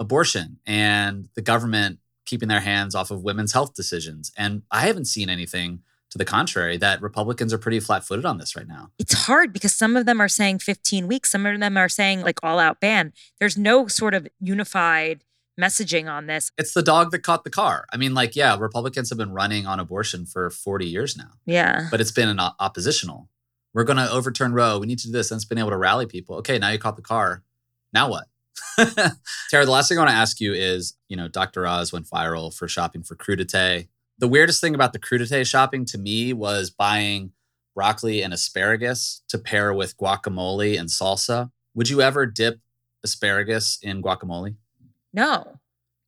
abortion 0.00 0.58
and 0.66 1.28
the 1.36 1.42
government 1.42 2.00
keeping 2.26 2.48
their 2.48 2.60
hands 2.60 2.94
off 2.94 3.10
of 3.10 3.22
women's 3.22 3.52
health 3.52 3.74
decisions. 3.74 4.32
And 4.36 4.62
I 4.70 4.86
haven't 4.86 5.06
seen 5.06 5.28
anything 5.28 5.80
to 6.10 6.18
the 6.18 6.24
contrary 6.24 6.76
that 6.76 7.00
Republicans 7.00 7.52
are 7.52 7.58
pretty 7.58 7.80
flat 7.80 8.04
footed 8.04 8.24
on 8.24 8.38
this 8.38 8.56
right 8.56 8.66
now. 8.66 8.90
It's 8.98 9.26
hard 9.26 9.52
because 9.52 9.74
some 9.74 9.96
of 9.96 10.06
them 10.06 10.20
are 10.20 10.28
saying 10.28 10.58
15 10.58 11.06
weeks, 11.06 11.30
some 11.30 11.46
of 11.46 11.58
them 11.58 11.76
are 11.76 11.88
saying 11.88 12.22
like 12.22 12.40
all 12.42 12.58
out 12.58 12.80
ban. 12.80 13.12
There's 13.38 13.56
no 13.56 13.86
sort 13.86 14.14
of 14.14 14.26
unified 14.40 15.24
messaging 15.60 16.10
on 16.10 16.26
this. 16.26 16.50
It's 16.58 16.74
the 16.74 16.82
dog 16.82 17.10
that 17.12 17.20
caught 17.20 17.44
the 17.44 17.50
car. 17.50 17.84
I 17.92 17.96
mean, 17.96 18.14
like, 18.14 18.34
yeah, 18.34 18.56
Republicans 18.58 19.10
have 19.10 19.18
been 19.18 19.32
running 19.32 19.66
on 19.66 19.78
abortion 19.78 20.26
for 20.26 20.50
40 20.50 20.86
years 20.86 21.16
now. 21.16 21.32
Yeah. 21.46 21.88
But 21.90 22.00
it's 22.00 22.12
been 22.12 22.28
an 22.28 22.40
oppositional. 22.58 23.28
We're 23.72 23.84
going 23.84 23.98
to 23.98 24.10
overturn 24.10 24.52
Roe. 24.52 24.78
We 24.78 24.86
need 24.86 24.98
to 25.00 25.06
do 25.06 25.12
this. 25.12 25.30
And 25.30 25.38
it's 25.38 25.44
been 25.44 25.58
able 25.58 25.70
to 25.70 25.76
rally 25.76 26.06
people. 26.06 26.36
Okay, 26.36 26.58
now 26.58 26.70
you 26.70 26.78
caught 26.78 26.96
the 26.96 27.02
car. 27.02 27.44
Now 27.92 28.10
what? 28.10 28.26
Tara, 29.50 29.64
the 29.64 29.70
last 29.70 29.88
thing 29.88 29.98
I 29.98 30.02
want 30.02 30.10
to 30.10 30.16
ask 30.16 30.40
you 30.40 30.52
is, 30.52 30.94
you 31.08 31.16
know, 31.16 31.28
Dr. 31.28 31.66
Oz 31.66 31.92
went 31.92 32.06
viral 32.06 32.54
for 32.54 32.68
shopping 32.68 33.02
for 33.02 33.16
crudité. 33.16 33.88
The 34.18 34.28
weirdest 34.28 34.60
thing 34.60 34.74
about 34.74 34.92
the 34.92 34.98
crudité 34.98 35.46
shopping 35.46 35.84
to 35.86 35.98
me 35.98 36.32
was 36.32 36.70
buying 36.70 37.32
broccoli 37.74 38.22
and 38.22 38.32
asparagus 38.32 39.22
to 39.28 39.38
pair 39.38 39.72
with 39.72 39.96
guacamole 39.96 40.78
and 40.78 40.88
salsa. 40.88 41.50
Would 41.74 41.88
you 41.88 42.02
ever 42.02 42.26
dip 42.26 42.60
asparagus 43.04 43.78
in 43.82 44.02
guacamole? 44.02 44.56
No. 45.12 45.58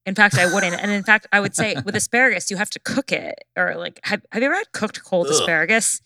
In 0.05 0.15
fact, 0.15 0.37
I 0.37 0.53
wouldn't. 0.53 0.75
and 0.83 0.91
in 0.91 1.05
fact, 1.05 1.27
I 1.33 1.41
would 1.41 1.55
say 1.55 1.77
with 1.85 1.95
asparagus, 1.95 2.51
you 2.51 2.57
have 2.57 2.71
to 2.71 2.81
cook 2.81 3.13
it. 3.13 3.45
Or 3.57 3.77
like, 3.77 4.01
have, 4.05 4.23
have 4.33 4.43
you 4.43 4.47
ever 4.49 4.57
had 4.57 4.73
cooked 4.73 5.05
cold 5.05 5.27
Ugh. 5.27 5.33
asparagus? 5.33 6.01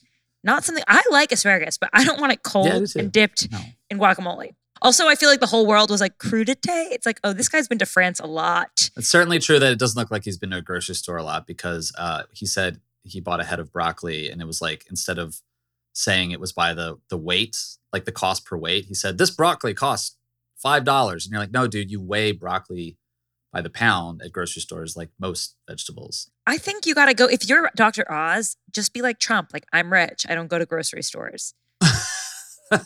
Not 0.44 0.64
something 0.64 0.84
I 0.86 1.02
like 1.10 1.32
asparagus, 1.32 1.78
but 1.78 1.90
I 1.92 2.04
don't 2.04 2.20
want 2.20 2.32
it 2.32 2.42
cold 2.42 2.66
yeah, 2.66 3.00
and 3.00 3.10
dipped 3.10 3.50
no. 3.50 3.58
in 3.90 3.98
guacamole. 3.98 4.54
Also, 4.82 5.06
I 5.06 5.14
feel 5.14 5.28
like 5.28 5.40
the 5.40 5.46
whole 5.46 5.66
world 5.66 5.90
was 5.90 6.00
like 6.00 6.18
crudité. 6.18 6.90
It's 6.90 7.06
like, 7.06 7.20
oh, 7.24 7.32
this 7.32 7.48
guy's 7.48 7.68
been 7.68 7.78
to 7.78 7.86
France 7.86 8.20
a 8.20 8.26
lot. 8.26 8.90
It's 8.96 9.08
certainly 9.08 9.38
true 9.38 9.58
that 9.58 9.72
it 9.72 9.78
doesn't 9.78 9.98
look 9.98 10.10
like 10.10 10.24
he's 10.24 10.38
been 10.38 10.50
to 10.50 10.58
a 10.58 10.62
grocery 10.62 10.94
store 10.94 11.16
a 11.16 11.22
lot 11.22 11.46
because 11.46 11.92
uh, 11.98 12.24
he 12.32 12.46
said 12.46 12.80
he 13.02 13.20
bought 13.20 13.40
a 13.40 13.44
head 13.44 13.60
of 13.60 13.72
broccoli 13.72 14.30
and 14.30 14.42
it 14.42 14.46
was 14.46 14.60
like 14.60 14.84
instead 14.90 15.18
of 15.18 15.40
saying 15.92 16.30
it 16.30 16.40
was 16.40 16.52
by 16.52 16.74
the 16.74 16.98
the 17.08 17.16
weight, 17.16 17.56
like 17.92 18.04
the 18.04 18.12
cost 18.12 18.44
per 18.44 18.56
weight, 18.56 18.86
he 18.86 18.94
said 18.94 19.18
this 19.18 19.30
broccoli 19.30 19.74
costs 19.74 20.16
five 20.56 20.84
dollars, 20.84 21.24
and 21.24 21.32
you're 21.32 21.40
like, 21.40 21.52
no, 21.52 21.66
dude, 21.66 21.90
you 21.90 22.00
weigh 22.00 22.32
broccoli 22.32 22.98
by 23.52 23.62
the 23.62 23.70
pound 23.70 24.20
at 24.22 24.32
grocery 24.32 24.60
stores 24.60 24.96
like 24.96 25.08
most 25.18 25.56
vegetables. 25.66 26.30
I 26.46 26.58
think 26.58 26.84
you 26.84 26.94
got 26.94 27.06
to 27.06 27.14
go 27.14 27.26
if 27.26 27.48
you're 27.48 27.70
Dr. 27.74 28.10
Oz, 28.12 28.56
just 28.70 28.92
be 28.92 29.00
like 29.00 29.18
Trump, 29.18 29.50
like 29.52 29.64
I'm 29.72 29.92
rich, 29.92 30.26
I 30.28 30.34
don't 30.34 30.48
go 30.48 30.58
to 30.58 30.66
grocery 30.66 31.02
stores. 31.02 31.54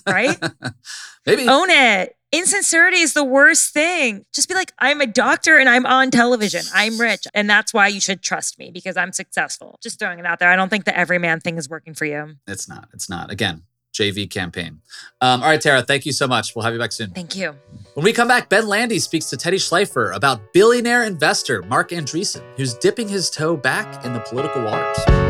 Right? 0.06 0.38
Maybe 1.26 1.48
own 1.48 1.70
it. 1.70 2.16
Insincerity 2.32 2.98
is 2.98 3.12
the 3.12 3.24
worst 3.24 3.72
thing. 3.72 4.24
Just 4.32 4.48
be 4.48 4.54
like, 4.54 4.72
I'm 4.78 5.00
a 5.00 5.06
doctor 5.06 5.58
and 5.58 5.68
I'm 5.68 5.84
on 5.84 6.12
television. 6.12 6.62
I'm 6.72 6.98
rich. 7.00 7.26
And 7.34 7.50
that's 7.50 7.74
why 7.74 7.88
you 7.88 8.00
should 8.00 8.22
trust 8.22 8.56
me 8.58 8.70
because 8.70 8.96
I'm 8.96 9.12
successful. 9.12 9.78
Just 9.82 9.98
throwing 9.98 10.20
it 10.20 10.26
out 10.26 10.38
there. 10.38 10.48
I 10.48 10.54
don't 10.54 10.68
think 10.68 10.84
the 10.84 10.96
everyman 10.96 11.40
thing 11.40 11.58
is 11.58 11.68
working 11.68 11.92
for 11.94 12.04
you. 12.04 12.36
It's 12.46 12.68
not. 12.68 12.88
It's 12.94 13.10
not. 13.10 13.32
Again, 13.32 13.64
JV 13.92 14.30
campaign. 14.30 14.80
Um, 15.20 15.42
all 15.42 15.48
right, 15.48 15.60
Tara, 15.60 15.82
thank 15.82 16.06
you 16.06 16.12
so 16.12 16.28
much. 16.28 16.54
We'll 16.54 16.64
have 16.64 16.72
you 16.72 16.78
back 16.78 16.92
soon. 16.92 17.10
Thank 17.10 17.34
you. 17.34 17.56
When 17.94 18.04
we 18.04 18.12
come 18.12 18.28
back, 18.28 18.48
Ben 18.48 18.68
Landy 18.68 19.00
speaks 19.00 19.26
to 19.30 19.36
Teddy 19.36 19.58
Schleifer 19.58 20.14
about 20.14 20.52
billionaire 20.52 21.02
investor 21.02 21.62
Marc 21.62 21.90
Andreessen, 21.90 22.44
who's 22.56 22.74
dipping 22.74 23.08
his 23.08 23.28
toe 23.28 23.56
back 23.56 24.04
in 24.04 24.12
the 24.12 24.20
political 24.20 24.62
waters. 24.62 25.29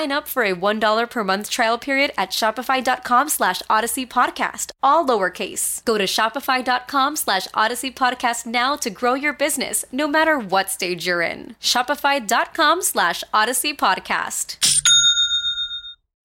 up 0.09 0.29
for 0.29 0.43
a 0.43 0.55
$1 0.55 1.09
per 1.09 1.23
month 1.25 1.49
trial 1.49 1.77
period 1.77 2.13
at 2.17 2.31
shopify.com 2.31 3.27
slash 3.27 3.61
odyssey 3.69 4.05
podcast, 4.05 4.71
all 4.81 5.05
lowercase. 5.05 5.83
Go 5.83 5.97
to 5.97 6.05
shopify.com 6.05 7.17
slash 7.17 7.49
odyssey 7.53 7.91
podcast 7.91 8.45
now 8.45 8.77
to 8.77 8.89
grow 8.89 9.15
your 9.15 9.33
business, 9.33 9.83
no 9.91 10.07
matter 10.07 10.39
what 10.39 10.69
stage 10.69 11.05
you're 11.05 11.21
in. 11.21 11.57
Shopify.com 11.59 12.81
slash 12.81 13.25
odyssey 13.33 13.73
podcast. 13.73 14.57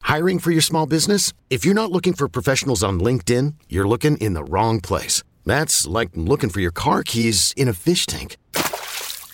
Hiring 0.03 0.39
for 0.39 0.53
your 0.53 0.63
small 0.63 0.87
business? 0.87 1.33
If 1.51 1.65
you're 1.65 1.75
not 1.75 1.91
looking 1.91 2.13
for 2.13 2.29
professionals 2.29 2.85
on 2.85 3.01
LinkedIn, 3.01 3.55
you're 3.69 3.89
looking 3.89 4.17
in 4.19 4.35
the 4.35 4.45
wrong 4.45 4.81
place. 4.81 5.25
That's 5.45 5.85
like 5.85 6.11
looking 6.15 6.49
for 6.49 6.61
your 6.61 6.71
car 6.71 7.03
keys 7.03 7.53
in 7.57 7.67
a 7.67 7.73
fish 7.73 8.07
tank. 8.07 8.37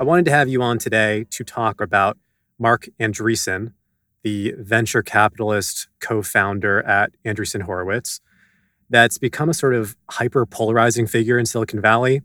I 0.00 0.02
wanted 0.02 0.24
to 0.24 0.30
have 0.30 0.48
you 0.48 0.62
on 0.62 0.78
today 0.78 1.26
to 1.28 1.44
talk 1.44 1.78
about 1.78 2.16
Marc 2.58 2.88
Andreessen, 2.98 3.74
the 4.22 4.54
venture 4.56 5.02
capitalist 5.02 5.88
co-founder 6.00 6.82
at 6.84 7.10
Andreessen 7.22 7.64
Horowitz 7.64 8.22
that's 8.88 9.18
become 9.18 9.50
a 9.50 9.54
sort 9.54 9.74
of 9.74 9.96
hyper 10.08 10.46
polarizing 10.46 11.06
figure 11.06 11.38
in 11.38 11.44
Silicon 11.44 11.82
Valley. 11.82 12.22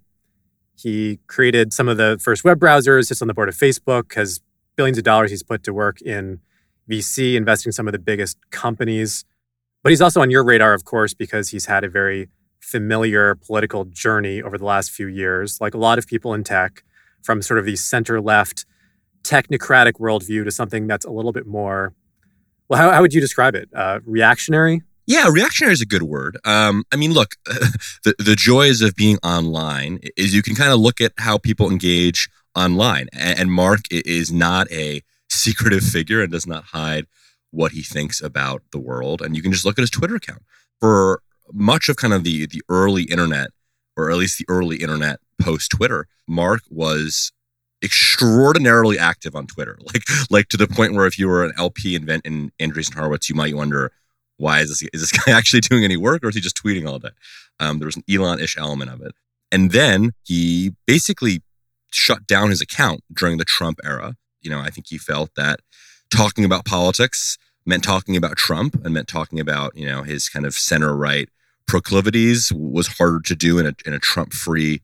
He 0.77 1.20
created 1.27 1.74
some 1.74 1.89
of 1.89 1.98
the 1.98 2.17
first 2.24 2.46
web 2.46 2.62
browsers, 2.62 3.08
sits 3.08 3.22
on 3.22 3.27
the 3.27 3.34
board 3.34 3.50
of 3.50 3.55
Facebook, 3.55 4.13
has 4.13 4.39
billions 4.77 4.98
of 4.98 5.03
dollars 5.03 5.32
he's 5.32 5.44
put 5.44 5.62
to 5.65 5.74
work 5.74 6.01
in 6.01 6.39
VC, 6.89 7.36
investing 7.36 7.72
in 7.72 7.74
some 7.74 7.89
of 7.89 7.91
the 7.91 8.00
biggest 8.00 8.38
companies. 8.51 9.25
But 9.84 9.89
he's 9.89 10.01
also 10.01 10.22
on 10.22 10.32
your 10.32 10.46
radar, 10.46 10.74
of 10.74 10.86
course, 10.86 11.13
because 11.13 11.50
he's 11.50 11.65
had 11.65 11.84
a 11.84 11.89
very 11.89 12.29
familiar 12.62 13.36
political 13.36 13.84
journey 13.84 14.41
over 14.41 14.58
the 14.58 14.65
last 14.65 14.91
few 14.91 15.08
years, 15.08 15.60
like 15.60 15.74
a 15.74 15.77
lot 15.77 15.98
of 15.98 16.08
people 16.08 16.34
in 16.34 16.46
tech, 16.46 16.82
from 17.25 17.41
sort 17.41 17.60
of 17.60 17.65
the 17.65 17.75
center 17.75 18.22
left 18.22 18.65
technocratic 19.24 19.94
worldview 19.94 20.44
to 20.44 20.51
something 20.51 20.86
that's 20.88 21.05
a 21.05 21.10
little 21.10 21.32
bit 21.32 21.48
more, 21.48 21.94
well, 22.70 22.79
how, 22.79 22.91
how 22.91 23.01
would 23.01 23.13
you 23.13 23.20
describe 23.20 23.55
it? 23.55 23.67
Uh, 23.74 24.00
reactionary? 24.05 24.84
Yeah, 25.08 25.27
reactionary 25.29 25.74
is 25.74 25.82
a 25.82 25.86
good 25.86 26.03
word. 26.03 26.38
Um, 26.46 26.84
I 26.91 26.96
mean, 26.96 27.13
look, 27.13 27.36
the, 27.46 28.15
the 28.20 28.36
joys 28.36 28.82
of 28.82 28.96
being 28.96 29.17
online 29.24 30.00
is 30.15 30.34
you 30.34 30.41
can 30.41 30.55
kind 30.55 30.72
of 30.72 30.79
look 30.79 31.01
at 31.01 31.13
how 31.17 31.38
people 31.38 31.70
engage 31.70 32.29
online. 32.55 33.08
And, 33.13 33.39
and 33.39 33.51
Marc 33.51 33.82
is 33.91 34.32
not 34.32 34.72
a 34.72 35.01
secretive 35.29 35.84
figure 35.84 36.22
and 36.22 36.32
does 36.32 36.48
not 36.48 36.65
hide 36.65 37.05
what 37.51 37.72
he 37.72 37.82
thinks 37.82 38.22
about 38.22 38.62
the 38.72 38.79
world. 38.79 39.22
And 39.22 39.36
you 39.36 39.41
can 39.41 39.51
just 39.51 39.65
look 39.65 39.77
at 39.77 39.84
his 39.84 39.89
Twitter 39.89 40.15
account. 40.15 40.44
For 40.79 41.22
much 41.53 41.89
of 41.89 41.96
kind 41.96 42.13
of 42.13 42.24
the 42.24 42.48
the 42.48 42.62
early 42.70 43.03
internet, 43.03 43.50
or 43.96 44.12
at 44.12 44.17
least 44.17 44.38
the 44.38 44.46
early 44.50 44.77
internet 44.77 45.20
post 45.41 45.71
Twitter, 45.71 46.07
Marc 46.27 46.61
was 46.69 47.31
extraordinarily 47.83 48.97
active 48.97 49.35
on 49.35 49.47
Twitter. 49.47 49.77
Like 49.93 50.03
like 50.29 50.49
to 50.49 50.57
the 50.57 50.67
point 50.67 50.93
where 50.93 51.05
if 51.05 51.19
you 51.19 51.27
were 51.27 51.45
an 51.45 51.53
LP 51.57 51.95
in, 51.95 52.09
in 52.25 52.51
Andreessen 52.59 52.95
Horowitz, 52.95 53.29
you 53.29 53.35
might 53.35 53.55
wonder 53.55 53.91
why 54.37 54.59
is 54.59 54.69
this 54.69 54.81
is 54.93 55.01
this 55.01 55.11
guy 55.25 55.31
actually 55.31 55.61
doing 55.61 55.83
any 55.83 55.97
work 55.97 56.23
or 56.23 56.29
is 56.29 56.35
he 56.35 56.41
just 56.41 56.61
tweeting 56.61 56.87
all 56.87 56.99
day? 56.99 57.09
Um, 57.59 57.79
there 57.79 57.85
was 57.85 57.95
an 57.95 58.03
Elon-ish 58.09 58.57
element 58.57 58.91
of 58.91 59.01
it, 59.01 59.13
and 59.51 59.71
then 59.71 60.11
he 60.23 60.73
basically 60.85 61.41
shut 61.91 62.27
down 62.27 62.49
his 62.49 62.61
account 62.61 63.01
during 63.13 63.37
the 63.37 63.45
Trump 63.45 63.79
era. 63.83 64.15
You 64.41 64.51
know, 64.51 64.59
I 64.59 64.69
think 64.69 64.87
he 64.89 64.97
felt 64.97 65.31
that 65.35 65.61
talking 66.09 66.43
about 66.43 66.65
politics 66.65 67.37
meant 67.65 67.83
talking 67.83 68.17
about 68.17 68.37
Trump 68.37 68.75
and 68.83 68.93
meant 68.93 69.07
talking 69.07 69.39
about 69.39 69.75
you 69.75 69.85
know 69.85 70.03
his 70.03 70.29
kind 70.29 70.45
of 70.45 70.53
center 70.53 70.95
right 70.95 71.29
proclivities 71.67 72.51
was 72.53 72.87
harder 72.97 73.21
to 73.21 73.35
do 73.35 73.57
in 73.59 73.65
a 73.65 73.73
in 73.85 73.93
a 73.93 73.99
Trump 73.99 74.33
free 74.33 74.81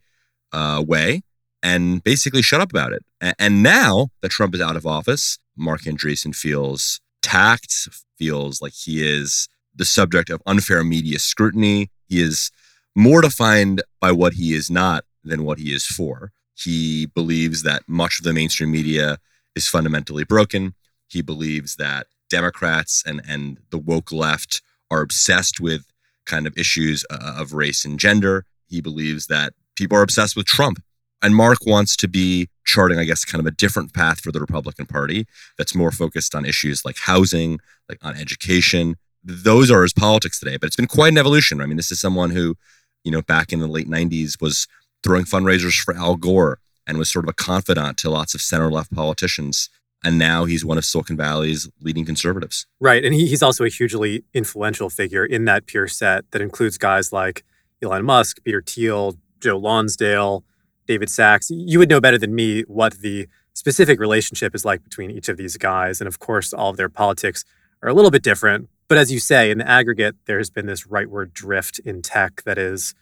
uh, 0.51 0.83
way, 0.85 1.21
and 1.63 2.03
basically 2.03 2.41
shut 2.41 2.61
up 2.61 2.71
about 2.71 2.93
it. 2.93 3.03
And, 3.19 3.35
and 3.39 3.63
now 3.63 4.09
that 4.21 4.29
Trump 4.31 4.55
is 4.55 4.61
out 4.61 4.75
of 4.75 4.85
office, 4.85 5.39
Marc 5.55 5.81
Andreessen 5.81 6.35
feels 6.35 6.99
tact, 7.21 7.87
feels 8.17 8.61
like 8.61 8.73
he 8.73 9.05
is 9.07 9.47
the 9.75 9.85
subject 9.85 10.29
of 10.29 10.41
unfair 10.45 10.83
media 10.83 11.19
scrutiny. 11.19 11.89
He 12.07 12.21
is 12.21 12.51
more 12.95 13.21
defined 13.21 13.81
by 13.99 14.11
what 14.11 14.33
he 14.33 14.53
is 14.53 14.69
not 14.69 15.05
than 15.23 15.43
what 15.43 15.59
he 15.59 15.73
is 15.73 15.85
for. 15.85 16.31
He 16.55 17.05
believes 17.05 17.63
that 17.63 17.83
much 17.87 18.19
of 18.19 18.25
the 18.25 18.33
mainstream 18.33 18.71
media 18.71 19.17
is 19.55 19.67
fundamentally 19.67 20.23
broken. 20.23 20.73
He 21.07 21.21
believes 21.21 21.75
that 21.77 22.07
Democrats 22.29 23.03
and, 23.05 23.21
and 23.27 23.59
the 23.69 23.77
woke 23.77 24.11
left 24.11 24.61
are 24.89 25.01
obsessed 25.01 25.59
with 25.59 25.85
kind 26.25 26.45
of 26.47 26.57
issues 26.57 27.05
uh, 27.09 27.35
of 27.37 27.53
race 27.53 27.85
and 27.85 27.99
gender. 27.99 28.45
He 28.67 28.81
believes 28.81 29.27
that 29.27 29.53
people 29.75 29.97
are 29.97 30.03
obsessed 30.03 30.35
with 30.35 30.45
Trump. 30.45 30.81
And 31.21 31.35
Marc 31.35 31.59
wants 31.65 31.95
to 31.97 32.07
be 32.07 32.49
charting, 32.65 32.97
I 32.97 33.03
guess, 33.03 33.25
kind 33.25 33.39
of 33.39 33.45
a 33.45 33.51
different 33.51 33.93
path 33.93 34.21
for 34.21 34.31
the 34.31 34.39
Republican 34.39 34.87
Party 34.87 35.25
that's 35.57 35.75
more 35.75 35.91
focused 35.91 36.33
on 36.33 36.45
issues 36.45 36.83
like 36.83 36.97
housing, 36.97 37.59
like 37.87 37.99
on 38.03 38.15
education. 38.15 38.95
Those 39.23 39.69
are 39.69 39.83
his 39.83 39.93
politics 39.93 40.39
today, 40.39 40.57
but 40.57 40.67
it's 40.67 40.75
been 40.75 40.87
quite 40.87 41.09
an 41.09 41.19
evolution. 41.19 41.61
I 41.61 41.67
mean, 41.67 41.77
this 41.77 41.91
is 41.91 41.99
someone 41.99 42.31
who, 42.31 42.55
you 43.03 43.11
know, 43.11 43.21
back 43.21 43.53
in 43.53 43.59
the 43.59 43.67
late 43.67 43.87
90s 43.87 44.41
was 44.41 44.67
throwing 45.03 45.25
fundraisers 45.25 45.79
for 45.79 45.95
Al 45.95 46.15
Gore 46.15 46.59
and 46.87 46.97
was 46.97 47.11
sort 47.11 47.25
of 47.25 47.29
a 47.29 47.33
confidant 47.33 47.97
to 47.99 48.09
lots 48.09 48.33
of 48.33 48.41
center 48.41 48.71
left 48.71 48.91
politicians. 48.91 49.69
And 50.03 50.17
now 50.17 50.45
he's 50.45 50.65
one 50.65 50.79
of 50.79 50.85
Silicon 50.85 51.15
Valley's 51.15 51.69
leading 51.79 52.05
conservatives. 52.05 52.65
Right. 52.79 53.05
And 53.05 53.13
he, 53.13 53.27
he's 53.27 53.43
also 53.43 53.63
a 53.63 53.69
hugely 53.69 54.23
influential 54.33 54.89
figure 54.89 55.23
in 55.23 55.45
that 55.45 55.67
peer 55.67 55.87
set 55.87 56.29
that 56.31 56.41
includes 56.41 56.79
guys 56.79 57.13
like 57.13 57.43
Elon 57.83 58.05
Musk, 58.05 58.43
Peter 58.43 58.63
Thiel, 58.65 59.17
Joe 59.41 59.57
Lonsdale, 59.57 60.43
David 60.87 61.09
Sacks. 61.09 61.49
You 61.49 61.79
would 61.79 61.89
know 61.89 62.01
better 62.01 62.17
than 62.17 62.33
me 62.33 62.61
what 62.63 62.99
the 62.99 63.27
specific 63.53 63.99
relationship 63.99 64.55
is 64.55 64.65
like 64.65 64.83
between 64.83 65.11
each 65.11 65.29
of 65.29 65.37
these 65.37 65.57
guys. 65.57 65.99
And 65.99 66.07
of 66.07 66.19
course, 66.19 66.53
all 66.53 66.69
of 66.69 66.77
their 66.77 66.89
politics 66.89 67.43
are 67.83 67.89
a 67.89 67.93
little 67.93 68.11
bit 68.11 68.23
different. 68.23 68.69
But 68.87 68.97
as 68.97 69.11
you 69.11 69.19
say, 69.19 69.51
in 69.51 69.57
the 69.57 69.67
aggregate, 69.67 70.15
there's 70.25 70.49
been 70.49 70.65
this 70.65 70.87
rightward 70.87 71.33
drift 71.33 71.79
in 71.79 72.01
tech 72.01 72.43
that 72.43 72.57
is, 72.57 72.93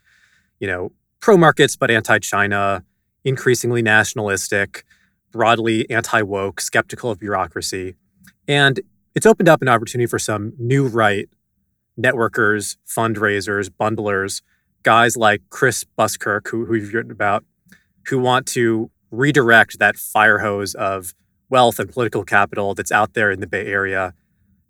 you 0.60 0.68
know, 0.68 0.92
pro 1.20 1.38
markets, 1.38 1.76
but 1.76 1.92
anti 1.92 2.20
China, 2.20 2.84
increasingly 3.24 3.82
nationalistic, 3.82 4.86
broadly 5.32 5.90
anti 5.90 6.22
woke, 6.22 6.62
skeptical 6.62 7.12
of 7.12 7.20
bureaucracy. 7.20 7.96
And 8.48 8.80
it's 9.16 9.26
opened 9.26 9.50
up 9.50 9.62
an 9.62 9.68
opportunity 9.68 10.08
for 10.08 10.20
some 10.20 10.54
new 10.58 10.88
right 10.88 11.30
networkers, 12.00 12.78
fundraisers, 12.88 13.70
bundlers, 13.70 14.42
guys 14.84 15.18
like 15.18 15.42
Chris 15.50 15.84
Buskirk, 15.84 16.48
who, 16.48 16.66
who 16.66 16.76
you've 16.76 16.94
written 16.94 17.12
about, 17.12 17.44
who 18.08 18.20
want 18.20 18.46
to 18.48 18.92
redirect 19.12 19.80
that 19.80 19.98
fire 19.98 20.40
hose 20.40 20.76
of 20.76 21.14
wealth 21.50 21.80
and 21.80 21.92
political 21.92 22.24
capital 22.24 22.76
that's 22.76 22.92
out 22.92 23.14
there 23.14 23.32
in 23.32 23.40
the 23.40 23.48
Bay 23.48 23.68
Area 23.68 24.14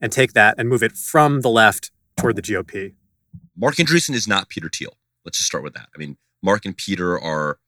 and 0.01 0.11
take 0.11 0.33
that 0.33 0.55
and 0.57 0.69
move 0.69 0.81
it 0.81 0.93
from 0.93 1.41
the 1.41 1.49
left 1.49 1.91
toward 2.17 2.35
the 2.35 2.41
GOP. 2.41 2.93
Marc 3.55 3.75
Andreessen 3.75 4.13
is 4.13 4.27
not 4.27 4.49
Peter 4.49 4.69
Thiel. 4.69 4.97
Let's 5.25 5.37
just 5.37 5.47
start 5.47 5.63
with 5.63 5.73
that. 5.73 5.89
I 5.93 5.97
mean, 5.97 6.17
Marc 6.41 6.65
and 6.65 6.75
Peter 6.75 7.19
are 7.19 7.59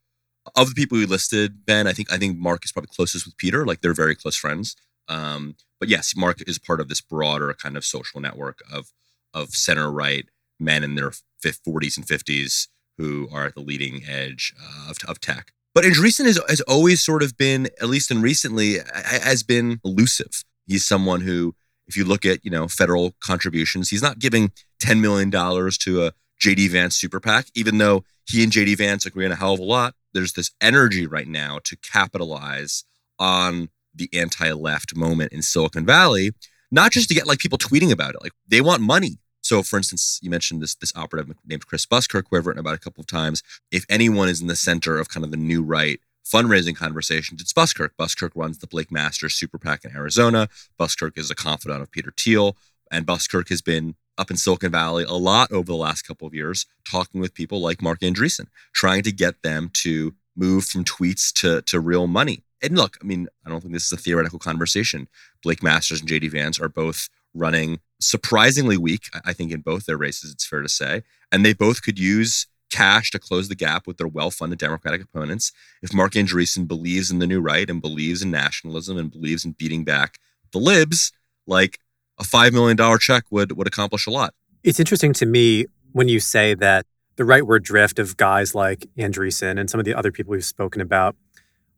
of 0.56 0.70
the 0.70 0.76
people 0.76 0.98
we 0.98 1.06
listed, 1.06 1.66
Ben, 1.66 1.86
I 1.88 1.94
think 1.94 2.12
I 2.12 2.18
think 2.18 2.38
Marc 2.38 2.66
is 2.66 2.72
probably 2.72 2.90
closest 2.94 3.26
with 3.26 3.38
Peter. 3.38 3.66
Like 3.66 3.82
they're 3.82 3.94
very 3.94 4.16
close 4.16 4.36
friends. 4.36 4.76
Um, 5.08 5.56
but 5.80 5.90
yes, 5.90 6.16
Marc 6.16 6.42
is 6.48 6.58
part 6.58 6.80
of 6.80 6.88
this 6.88 7.02
broader 7.02 7.54
kind 7.54 7.78
of 7.78 7.86
social 7.86 8.22
network 8.22 8.60
of 8.72 8.92
of 9.34 9.50
center 9.50 9.92
right 9.92 10.26
men 10.60 10.84
in 10.84 10.96
their 10.96 11.12
40s 11.42 11.98
and 11.98 12.06
50s 12.06 12.68
who 12.98 13.28
are 13.32 13.46
at 13.46 13.56
the 13.56 13.62
leading 13.62 14.04
edge 14.08 14.54
uh, 14.62 14.92
of, 14.92 14.98
of 15.08 15.20
tech. 15.20 15.52
But 15.74 15.86
Andreessen 15.86 16.26
has, 16.26 16.40
has 16.50 16.62
always 16.62 17.02
sort 17.02 17.24
of 17.24 17.38
been, 17.38 17.68
at 17.82 17.88
least 17.88 18.12
in 18.12 18.22
recently, 18.22 18.78
has 18.94 19.44
been 19.44 19.80
elusive. 19.86 20.44
He's 20.68 20.86
someone 20.86 21.22
who, 21.22 21.56
if 21.88 21.96
you 21.96 22.04
look 22.04 22.26
at, 22.26 22.44
you 22.44 22.52
know, 22.52 22.68
federal 22.68 23.16
contributions, 23.22 23.90
he's 23.90 24.02
not 24.02 24.20
giving 24.20 24.52
$10 24.84 25.00
million 25.00 25.32
to 25.32 26.06
a 26.06 26.12
JD 26.42 26.70
Vance 26.70 26.96
super 26.96 27.20
PAC, 27.20 27.48
even 27.56 27.78
though 27.78 28.04
he 28.26 28.44
and 28.44 28.52
JD 28.52 28.78
Vance 28.78 29.06
agree 29.06 29.26
on 29.26 29.32
a 29.32 29.36
hell 29.36 29.54
of 29.54 29.60
a 29.60 29.64
lot. 29.64 29.96
There's 30.14 30.34
this 30.34 30.52
energy 30.60 31.08
right 31.08 31.28
now 31.28 31.60
to 31.64 31.78
capitalize 31.78 32.84
on 33.18 33.70
the 33.94 34.10
anti-left 34.14 34.96
moment 34.96 35.32
in 35.32 35.42
Silicon 35.42 35.86
Valley, 35.86 36.32
not 36.72 36.92
just 36.92 37.08
to 37.10 37.16
get 37.16 37.28
like 37.28 37.40
people 37.40 37.58
tweeting 37.58 37.92
about 37.92 38.16
it. 38.16 38.22
Like 38.22 38.34
they 38.48 38.62
want 38.62 38.82
money. 38.82 39.20
So, 39.42 39.64
for 39.64 39.78
instance, 39.78 40.20
you 40.22 40.30
mentioned 40.30 40.62
this 40.62 40.76
this 40.76 40.94
operative 40.96 41.36
named 41.46 41.68
Chris 41.68 41.86
Buskirk, 41.86 42.26
who 42.30 42.38
I've 42.38 42.46
written 42.46 42.60
about 42.60 42.76
a 42.76 42.80
couple 42.80 43.02
of 43.02 43.08
times. 43.08 43.44
If 43.72 43.86
anyone 43.90 44.30
is 44.30 44.42
in 44.42 44.48
the 44.48 44.56
center 44.56 44.98
of 44.98 45.10
kind 45.10 45.24
of 45.24 45.32
the 45.32 45.38
new 45.38 45.64
right 45.64 46.00
fundraising 46.26 46.76
conversations, 46.76 47.42
it's 47.42 47.54
Buskirk. 47.54 47.98
Buskirk 47.98 48.34
runs 48.36 48.60
the 48.60 48.68
Blake 48.68 48.92
Masters 48.92 49.34
Super 49.34 49.58
PAC 49.58 49.86
in 49.86 49.96
Arizona. 49.96 50.48
Buskirk 50.78 51.18
is 51.18 51.32
a 51.32 51.36
confidant 51.36 51.82
of 51.82 51.92
Peter 51.92 52.14
Thiel, 52.18 52.56
and 52.92 53.06
Buskirk 53.06 53.50
has 53.50 53.62
been 53.62 53.96
up 54.18 54.30
in 54.30 54.38
Silicon 54.38 54.72
Valley 54.72 55.04
a 55.04 55.14
lot 55.14 55.52
over 55.52 55.66
the 55.66 55.76
last 55.76 56.04
couple 56.04 56.28
of 56.28 56.34
years, 56.34 56.66
talking 56.90 57.20
with 57.20 57.34
people 57.34 57.60
like 57.60 57.82
Marc 57.82 58.02
Andreessen, 58.02 58.48
trying 58.74 59.02
to 59.04 59.12
get 59.12 59.42
them 59.42 59.70
to 59.74 60.14
move 60.36 60.66
from 60.66 60.84
tweets 60.86 61.34
to 61.34 61.62
to 61.64 61.80
real 61.80 62.08
money. 62.08 62.44
And 62.62 62.78
look, 62.78 62.98
I 63.02 63.06
mean, 63.06 63.28
I 63.46 63.50
don't 63.50 63.62
think 63.62 63.74
this 63.74 63.86
is 63.86 63.92
a 63.92 63.98
theoretical 63.98 64.40
conversation. 64.40 65.08
Blake 65.44 65.64
Masters 65.64 66.02
and 66.02 66.10
JD 66.10 66.32
Vance 66.32 66.60
are 66.60 66.70
both 66.70 67.10
running 67.34 67.80
surprisingly 68.02 68.78
weak, 68.78 69.10
I 69.26 69.34
think, 69.34 69.52
in 69.52 69.62
both 69.62 69.86
their 69.86 69.98
races, 69.98 70.32
it's 70.32 70.46
fair 70.46 70.62
to 70.62 70.70
say. 70.70 71.04
And 71.32 71.46
they 71.46 71.54
both 71.54 71.84
could 71.84 72.00
use 72.00 72.48
cash 72.70 73.12
to 73.12 73.20
close 73.20 73.50
the 73.50 73.56
gap 73.56 73.86
with 73.86 73.98
their 73.98 74.08
well-funded 74.08 74.58
Democratic 74.58 75.04
opponents. 75.04 75.52
If 75.82 75.94
Marc 75.94 76.14
Andreessen 76.14 76.68
believes 76.68 77.12
in 77.12 77.20
the 77.20 77.28
new 77.28 77.42
right 77.42 77.70
and 77.70 77.82
believes 77.82 78.22
in 78.22 78.32
nationalism 78.32 78.98
and 78.98 79.12
believes 79.12 79.46
in 79.46 79.52
beating 79.52 79.84
back 79.84 80.18
the 80.52 80.60
libs, 80.60 81.12
like 81.48 81.80
a 82.20 82.24
five 82.24 82.54
million 82.54 82.78
dollar 82.78 82.98
check 82.98 83.26
would 83.30 83.58
would 83.58 83.68
accomplish 83.68 84.06
a 84.08 84.10
lot. 84.10 84.34
It's 84.64 84.80
interesting 84.80 85.14
to 85.14 85.26
me 85.26 85.66
when 85.92 86.08
you 86.08 86.20
say 86.20 86.54
that 86.56 86.86
the 87.16 87.24
rightward 87.24 87.64
drift 87.64 88.00
of 88.00 88.16
guys 88.18 88.56
like 88.56 88.88
Andreessen 88.98 89.60
and 89.60 89.70
some 89.70 89.80
of 89.80 89.86
the 89.86 89.94
other 89.94 90.12
people 90.12 90.32
we've 90.32 90.46
spoken 90.46 90.82
about 90.82 91.16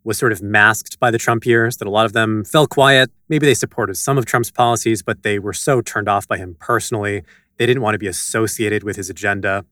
was 0.03 0.17
sort 0.17 0.31
of 0.31 0.41
masked 0.41 0.99
by 0.99 1.11
the 1.11 1.17
Trump 1.17 1.45
years, 1.45 1.77
that 1.77 1.87
a 1.87 1.91
lot 1.91 2.05
of 2.05 2.13
them 2.13 2.43
fell 2.43 2.67
quiet. 2.67 3.11
Maybe 3.29 3.45
they 3.45 3.53
supported 3.53 3.95
some 3.95 4.17
of 4.17 4.25
Trump's 4.25 4.51
policies, 4.51 5.01
but 5.01 5.23
they 5.23 5.39
were 5.39 5.53
so 5.53 5.81
turned 5.81 6.09
off 6.09 6.27
by 6.27 6.37
him 6.37 6.55
personally. 6.59 7.23
They 7.57 7.65
didn't 7.65 7.83
want 7.83 7.95
to 7.95 7.99
be 7.99 8.07
associated 8.07 8.83
with 8.83 8.95
his 8.95 9.09
agenda. 9.09 9.65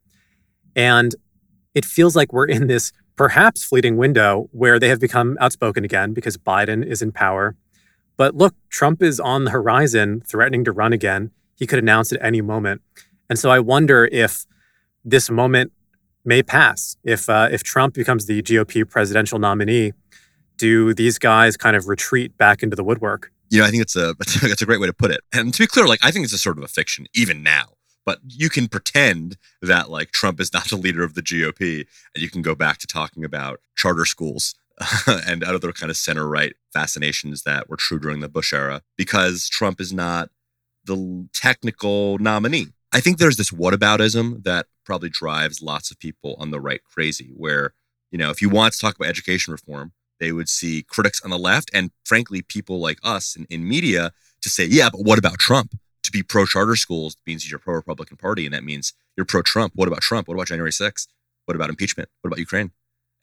And 0.76 1.16
it 1.76 1.86
feels 1.86 2.16
like 2.16 2.32
we're 2.32 2.46
in 2.46 2.68
this 2.68 2.92
perhaps 3.16 3.64
fleeting 3.64 3.98
window 3.98 4.50
where 4.52 4.80
they 4.80 4.90
have 4.90 5.00
become 5.00 5.38
outspoken 5.40 5.84
again 5.84 6.14
because 6.14 6.38
Biden 6.38 6.86
is 6.86 7.02
in 7.02 7.12
power. 7.12 7.56
But 8.18 8.36
look, 8.36 8.56
Trump 8.70 9.02
is 9.02 9.20
on 9.20 9.46
the 9.46 9.52
horizon, 9.52 10.22
threatening 10.22 10.64
to 10.66 10.72
run 10.72 10.94
again. 10.94 11.32
He 11.56 11.68
could 11.68 11.80
announce 11.80 12.12
at 12.12 12.24
any 12.24 12.42
moment. 12.42 12.82
And 13.30 13.38
so 13.38 13.50
I 13.50 13.60
wonder 13.60 14.10
if 14.12 14.46
this 15.04 15.30
moment 15.30 15.72
may 16.24 16.44
pass. 16.44 16.98
If 17.04 17.30
uh, 17.30 17.50
if 17.52 17.64
Trump 17.64 17.94
becomes 17.94 18.26
the 18.26 18.42
GOP 18.42 18.88
presidential 18.90 19.40
nominee, 19.40 19.94
do 20.62 20.94
these 20.94 21.18
guys 21.18 21.58
kind 21.58 21.76
of 21.76 21.88
retreat 21.88 22.38
back 22.38 22.62
into 22.62 22.76
the 22.76 22.84
woodwork? 22.84 23.32
You 23.50 23.60
know, 23.60 23.66
I 23.66 23.72
think 23.72 23.82
it's 23.82 23.96
a 23.96 24.14
that's 24.20 24.62
a 24.62 24.66
great 24.66 24.80
way 24.80 24.88
to 24.88 24.94
put 24.94 25.12
it. 25.12 25.22
And 25.34 25.54
to 25.54 25.64
be 25.64 25.68
clear, 25.68 25.88
like 25.88 26.00
I 26.04 26.12
think 26.12 26.24
it's 26.24 26.34
a 26.34 26.38
sort 26.38 26.58
of 26.58 26.64
a 26.64 26.68
fiction 26.68 27.08
even 27.14 27.44
now. 27.44 27.66
But 28.06 28.20
you 28.28 28.50
can 28.50 28.68
pretend 28.68 29.38
that 29.62 29.90
like 29.90 30.12
Trump 30.12 30.40
is 30.40 30.54
not 30.54 30.66
the 30.70 30.76
leader 30.76 31.04
of 31.04 31.14
the 31.14 31.22
GOP, 31.22 31.86
and 32.16 32.22
you 32.22 32.30
can 32.30 32.42
go 32.42 32.56
back 32.56 32.78
to 32.80 32.88
talking 32.88 33.24
about 33.24 33.60
charter 33.76 34.06
schools 34.06 34.56
and 35.08 35.44
other 35.44 35.72
kind 35.72 35.90
of 35.90 35.98
center 35.98 36.28
right 36.28 36.54
fascinations 36.74 37.44
that 37.44 37.70
were 37.70 37.78
true 37.78 38.00
during 38.00 38.20
the 38.20 38.30
Bush 38.30 38.54
era 38.54 38.82
because 38.98 39.50
Trump 39.50 39.82
is 39.82 39.92
not 39.92 40.30
the 40.86 41.28
technical 41.34 42.18
nominee. 42.20 42.68
I 42.92 43.00
think 43.00 43.18
there's 43.18 43.38
this 43.38 43.52
whataboutism 43.52 44.44
that 44.44 44.66
probably 44.86 45.10
drives 45.10 45.62
lots 45.62 45.92
of 45.92 46.00
people 46.00 46.36
on 46.40 46.52
the 46.52 46.60
right 46.60 46.84
crazy, 46.84 47.32
where, 47.36 47.74
you 48.12 48.18
know, 48.18 48.32
if 48.32 48.42
you 48.42 48.50
want 48.50 48.74
to 48.74 48.80
talk 48.80 48.96
about 48.96 49.08
education 49.10 49.52
reform, 49.52 49.94
they 50.22 50.32
would 50.32 50.48
see 50.48 50.84
critics 50.84 51.20
on 51.24 51.32
the 51.32 51.38
left 51.38 51.72
and, 51.74 51.92
frankly, 52.06 52.44
people 52.44 52.80
like 52.80 53.00
us 53.04 53.36
in, 53.36 53.46
in 53.50 53.68
media 53.68 54.14
to 54.42 54.50
say, 54.50 54.64
yeah, 54.64 54.90
but 54.90 55.02
what 55.02 55.20
about 55.20 55.40
Trump? 55.40 55.78
To 56.04 56.12
be 56.12 56.24
pro 56.24 56.46
charter 56.46 56.76
schools 56.76 57.18
means 57.26 57.50
you're 57.50 57.60
pro 57.60 57.74
Republican 57.74 58.18
Party, 58.18 58.46
and 58.46 58.54
that 58.54 58.64
means 58.64 58.94
you're 59.18 59.26
pro 59.26 59.42
Trump. 59.42 59.74
What 59.76 59.88
about 59.88 60.02
Trump? 60.02 60.28
What 60.28 60.36
about 60.36 60.48
January 60.48 60.72
6th? 60.72 61.08
What 61.46 61.56
about 61.56 61.70
impeachment? 61.70 62.10
What 62.22 62.30
about 62.30 62.40
Ukraine? 62.40 62.72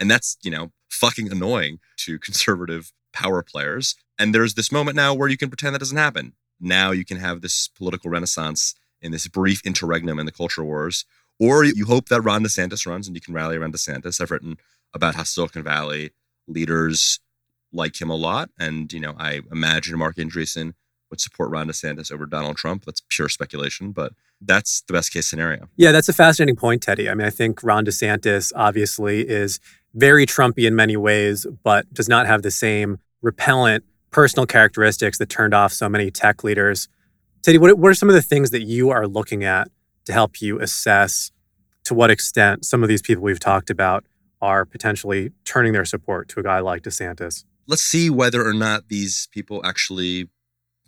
And 0.01 0.11
that's, 0.11 0.37
you 0.43 0.51
know, 0.51 0.73
fucking 0.91 1.31
annoying 1.31 1.79
to 1.99 2.19
conservative 2.29 2.93
power 3.13 3.43
players. 3.43 3.95
And 4.19 4.35
there's 4.35 4.55
this 4.55 4.73
moment 4.73 4.97
now 4.97 5.15
where 5.15 5.29
you 5.29 5.37
can 5.37 5.49
pretend 5.49 5.75
that 5.75 5.81
doesn't 5.81 5.97
happen. 5.97 6.33
Now 6.61 6.91
you 6.91 7.05
can 7.05 7.19
have 7.19 7.41
this 7.41 7.69
political 7.69 8.11
renaissance 8.11 8.75
in 9.01 9.13
this 9.13 9.29
brief 9.29 9.65
interregnum 9.65 10.19
in 10.19 10.27
the 10.27 10.33
culture 10.33 10.65
wars. 10.65 11.05
Or 11.39 11.63
you 11.63 11.87
hope 11.87 12.09
that 12.09 12.23
Ron 12.23 12.43
DeSantis 12.43 12.85
runs 12.87 13.07
and 13.07 13.17
you 13.17 13.21
can 13.21 13.35
rally 13.35 13.57
around 13.57 13.73
DeSantis. 13.73 14.21
I've 14.21 14.33
written 14.33 14.59
about 14.93 15.15
how 15.15 15.23
Silicon 15.23 15.63
Valley 15.63 16.11
leaders 16.49 17.21
like 17.73 18.01
him 18.01 18.11
a 18.11 18.17
lot. 18.17 18.51
And, 18.59 18.93
you 18.93 19.01
know, 19.01 19.15
I 19.19 19.43
imagine 19.53 19.99
Marc 19.99 20.17
Andreessen 20.17 20.73
would 21.11 21.21
support 21.21 21.51
Ron 21.51 21.69
DeSantis 21.69 22.13
over 22.13 22.27
Donald 22.27 22.57
Trump. 22.57 22.85
That's 22.85 23.03
pure 23.09 23.29
speculation, 23.29 23.93
but 23.93 24.13
that's 24.41 24.83
the 24.83 24.93
best 24.93 25.13
case 25.13 25.29
scenario. 25.29 25.69
Yeah, 25.77 25.93
that's 25.93 26.09
a 26.09 26.13
fascinating 26.13 26.57
point, 26.57 26.83
Teddy. 26.83 27.09
I 27.09 27.15
mean, 27.15 27.27
I 27.27 27.31
think 27.31 27.63
Ron 27.63 27.85
DeSantis 27.85 28.53
obviously 28.55 29.29
is 29.29 29.61
very 29.95 30.27
Trumpy 30.27 30.67
in 30.67 30.77
many 30.77 30.97
ways, 30.97 31.47
but 31.63 31.93
does 31.93 32.09
not 32.09 32.27
have 32.27 32.43
the 32.43 32.51
same 32.51 32.99
repellent 33.23 33.85
personal 34.11 34.47
characteristics 34.47 35.19
that 35.19 35.29
turned 35.29 35.55
off 35.55 35.73
so 35.73 35.89
many 35.89 36.11
tech 36.11 36.45
leaders. 36.45 36.89
Teddy, 37.43 37.59
what, 37.59 37.79
what 37.79 37.91
are 37.91 37.95
some 37.95 38.09
of 38.09 38.15
the 38.15 38.23
things 38.23 38.51
that 38.51 38.63
you 38.63 38.91
are 38.91 39.07
looking 39.07 39.45
at 39.45 39.71
to 40.07 40.13
help 40.13 40.41
you 40.41 40.61
assess 40.61 41.31
to 41.85 41.95
what 41.95 42.11
extent 42.11 42.65
some 42.65 42.83
of 42.83 42.89
these 42.89 43.03
people 43.03 43.23
we've 43.23 43.41
talked 43.41 43.71
about 43.71 44.05
are 44.40 44.64
potentially 44.64 45.33
turning 45.44 45.72
their 45.72 45.85
support 45.85 46.29
to 46.31 46.40
a 46.40 46.42
guy 46.42 46.61
like 46.61 46.83
DeSantis? 46.83 47.44
Let's 47.66 47.83
see 47.83 48.11
whether 48.11 48.46
or 48.46 48.55
not 48.55 48.88
these 48.88 49.29
people 49.33 49.64
actually 49.64 50.29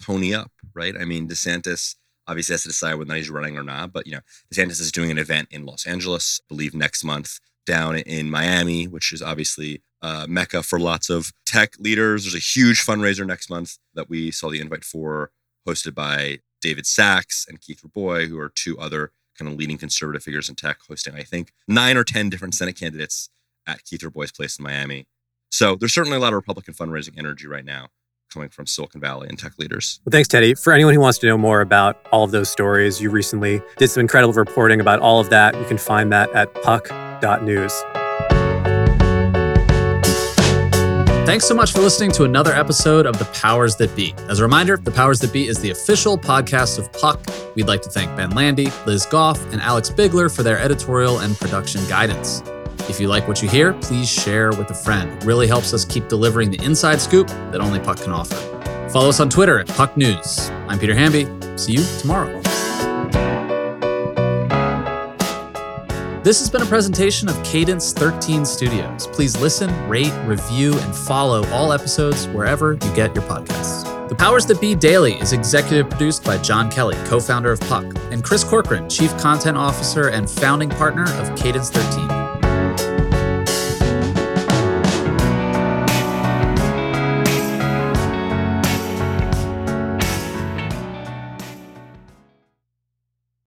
pony 0.01 0.35
up, 0.35 0.53
right? 0.75 0.95
I 0.99 1.05
mean, 1.05 1.29
DeSantis 1.29 1.97
obviously 2.27 2.55
has 2.55 2.63
to 2.63 2.69
decide 2.69 2.95
whether 2.95 3.15
he's 3.15 3.31
running 3.31 3.59
or 3.59 3.63
not, 3.63 3.93
but 3.93 4.07
you 4.07 4.13
know, 4.13 4.21
DeSantis 4.53 4.81
is 4.81 4.93
doing 4.93 5.11
an 5.11 5.19
event 5.19 5.49
in 5.51 5.67
Los 5.67 5.87
Angeles, 5.87 6.41
I 6.45 6.55
believe 6.55 6.75
next 6.75 7.05
month, 7.05 7.39
down 7.67 7.97
in 7.97 8.31
Miami, 8.31 8.87
which 8.87 9.13
is 9.13 9.23
obviously 9.23 9.83
uh, 10.03 10.27
mecca 10.29 10.63
for 10.63 10.79
lots 10.79 11.11
of 11.11 11.33
tech 11.45 11.75
leaders. 11.79 12.25
There's 12.25 12.35
a 12.35 12.39
huge 12.39 12.85
fundraiser 12.85 13.27
next 13.27 13.51
month 13.51 13.77
that 13.95 14.09
we 14.09 14.31
saw 14.31 14.49
the 14.51 14.61
invite 14.61 14.85
for, 14.85 15.31
hosted 15.69 15.95
by 15.95 16.39
David 16.61 16.87
Sacks 16.87 17.47
and 17.49 17.61
Keith 17.61 17.83
Rabois, 17.83 18.29
who 18.29 18.39
are 18.39 18.53
two 18.55 18.79
other 18.79 19.13
kind 19.39 19.51
of 19.51 19.59
leading 19.59 19.79
conservative 19.79 20.23
figures 20.23 20.49
in 20.49 20.55
tech, 20.55 20.79
hosting, 20.87 21.15
I 21.15 21.23
think, 21.23 21.53
nine 21.67 21.97
or 21.97 22.05
10 22.05 22.29
different 22.29 22.55
Senate 22.55 22.77
candidates 22.77 23.31
at 23.71 23.85
Keith 23.85 24.03
Rabois' 24.03 24.35
place 24.35 24.59
in 24.59 24.63
Miami. 24.63 25.07
So 25.51 25.77
there's 25.77 25.95
certainly 25.95 26.17
a 26.17 26.21
lot 26.21 26.33
of 26.33 26.37
Republican 26.37 26.75
fundraising 26.75 27.19
energy 27.19 27.47
right 27.47 27.65
now 27.65 27.89
coming 28.33 28.49
from 28.49 28.67
Silicon 28.67 29.01
Valley 29.01 29.29
and 29.29 29.39
tech 29.39 29.59
leaders. 29.59 30.01
Well, 30.05 30.13
thanks, 30.13 30.29
Teddy. 30.29 30.55
For 30.55 30.73
anyone 30.73 30.95
who 30.95 31.01
wants 31.01 31.19
to 31.19 31.27
know 31.27 31.37
more 31.37 31.61
about 31.61 32.07
all 32.13 32.25
of 32.25 32.31
those 32.31 32.49
stories, 32.49 33.01
you 33.01 33.11
recently 33.11 33.61
did 33.77 33.91
some 33.91 34.01
incredible 34.01 34.33
reporting 34.33 34.81
about 34.81 35.01
all 35.01 35.21
of 35.21 35.31
that. 35.31 35.57
You 35.57 35.65
can 35.65 35.79
find 35.79 36.13
that 36.13 36.31
at 36.31 36.55
puck.news. 36.63 37.73
Thanks 41.27 41.47
so 41.47 41.55
much 41.55 41.71
for 41.71 41.81
listening 41.81 42.11
to 42.13 42.25
another 42.25 42.53
episode 42.53 43.07
of 43.07 43.19
The 43.19 43.25
Powers 43.27 43.77
That 43.77 43.95
Be. 43.95 44.15
As 44.29 44.41
a 44.41 44.43
reminder, 44.43 44.77
The 44.77 44.91
Powers 44.91 45.21
That 45.21 45.33
Be 45.33 45.47
is 45.47 45.61
the 45.61 45.71
official 45.71 46.19
podcast 46.19 46.79
of 46.79 46.93
Puck. 46.93 47.25
We'd 47.55 47.69
like 47.69 47.83
to 47.83 47.91
thank 47.91 48.17
Ben 48.17 48.31
Landy, 48.31 48.69
Liz 48.85 49.07
Goff, 49.07 49.41
and 49.53 49.61
Alex 49.61 49.91
Bigler 49.91 50.29
for 50.29 50.43
their 50.43 50.59
editorial 50.59 51.19
and 51.19 51.37
production 51.37 51.87
guidance. 51.89 52.43
If 52.91 52.99
you 52.99 53.07
like 53.07 53.29
what 53.29 53.41
you 53.41 53.49
hear, 53.49 53.73
please 53.75 54.09
share 54.09 54.51
with 54.51 54.69
a 54.71 54.75
friend. 54.75 55.13
It 55.13 55.25
really 55.25 55.47
helps 55.47 55.73
us 55.73 55.85
keep 55.85 56.09
delivering 56.09 56.51
the 56.51 56.61
inside 56.65 57.01
scoop 57.01 57.29
that 57.29 57.61
only 57.61 57.79
Puck 57.79 57.99
can 57.99 58.11
offer. 58.11 58.35
Follow 58.91 59.11
us 59.11 59.21
on 59.21 59.31
Twitter 59.31 59.61
at 59.61 59.69
Puck 59.69 59.97
News. 59.97 60.51
I'm 60.67 60.77
Peter 60.77 60.93
Hamby. 60.93 61.29
See 61.57 61.75
you 61.75 61.85
tomorrow. 62.01 62.43
This 66.25 66.41
has 66.41 66.51
been 66.51 66.63
a 66.63 66.67
presentation 66.67 67.29
of 67.29 67.41
Cadence 67.45 67.93
13 67.93 68.45
Studios. 68.45 69.07
Please 69.07 69.41
listen, 69.41 69.71
rate, 69.89 70.13
review, 70.27 70.77
and 70.77 70.95
follow 70.95 71.47
all 71.51 71.73
episodes 71.73 72.27
wherever 72.29 72.73
you 72.73 72.95
get 72.97 73.15
your 73.15 73.25
podcasts. 73.25 74.09
The 74.09 74.17
Powers 74.17 74.47
That 74.47 74.61
Be 74.61 74.75
Daily 74.75 75.15
is 75.15 75.33
executive 75.33 75.89
produced 75.89 76.25
by 76.25 76.39
John 76.39 76.69
Kelly, 76.69 76.97
co 77.05 77.21
founder 77.21 77.53
of 77.53 77.61
Puck, 77.61 77.85
and 78.11 78.25
Chris 78.25 78.43
Corcoran, 78.43 78.91
chief 78.91 79.17
content 79.19 79.57
officer 79.57 80.09
and 80.09 80.29
founding 80.29 80.71
partner 80.71 81.05
of 81.05 81.39
Cadence 81.39 81.71
13. 81.71 82.20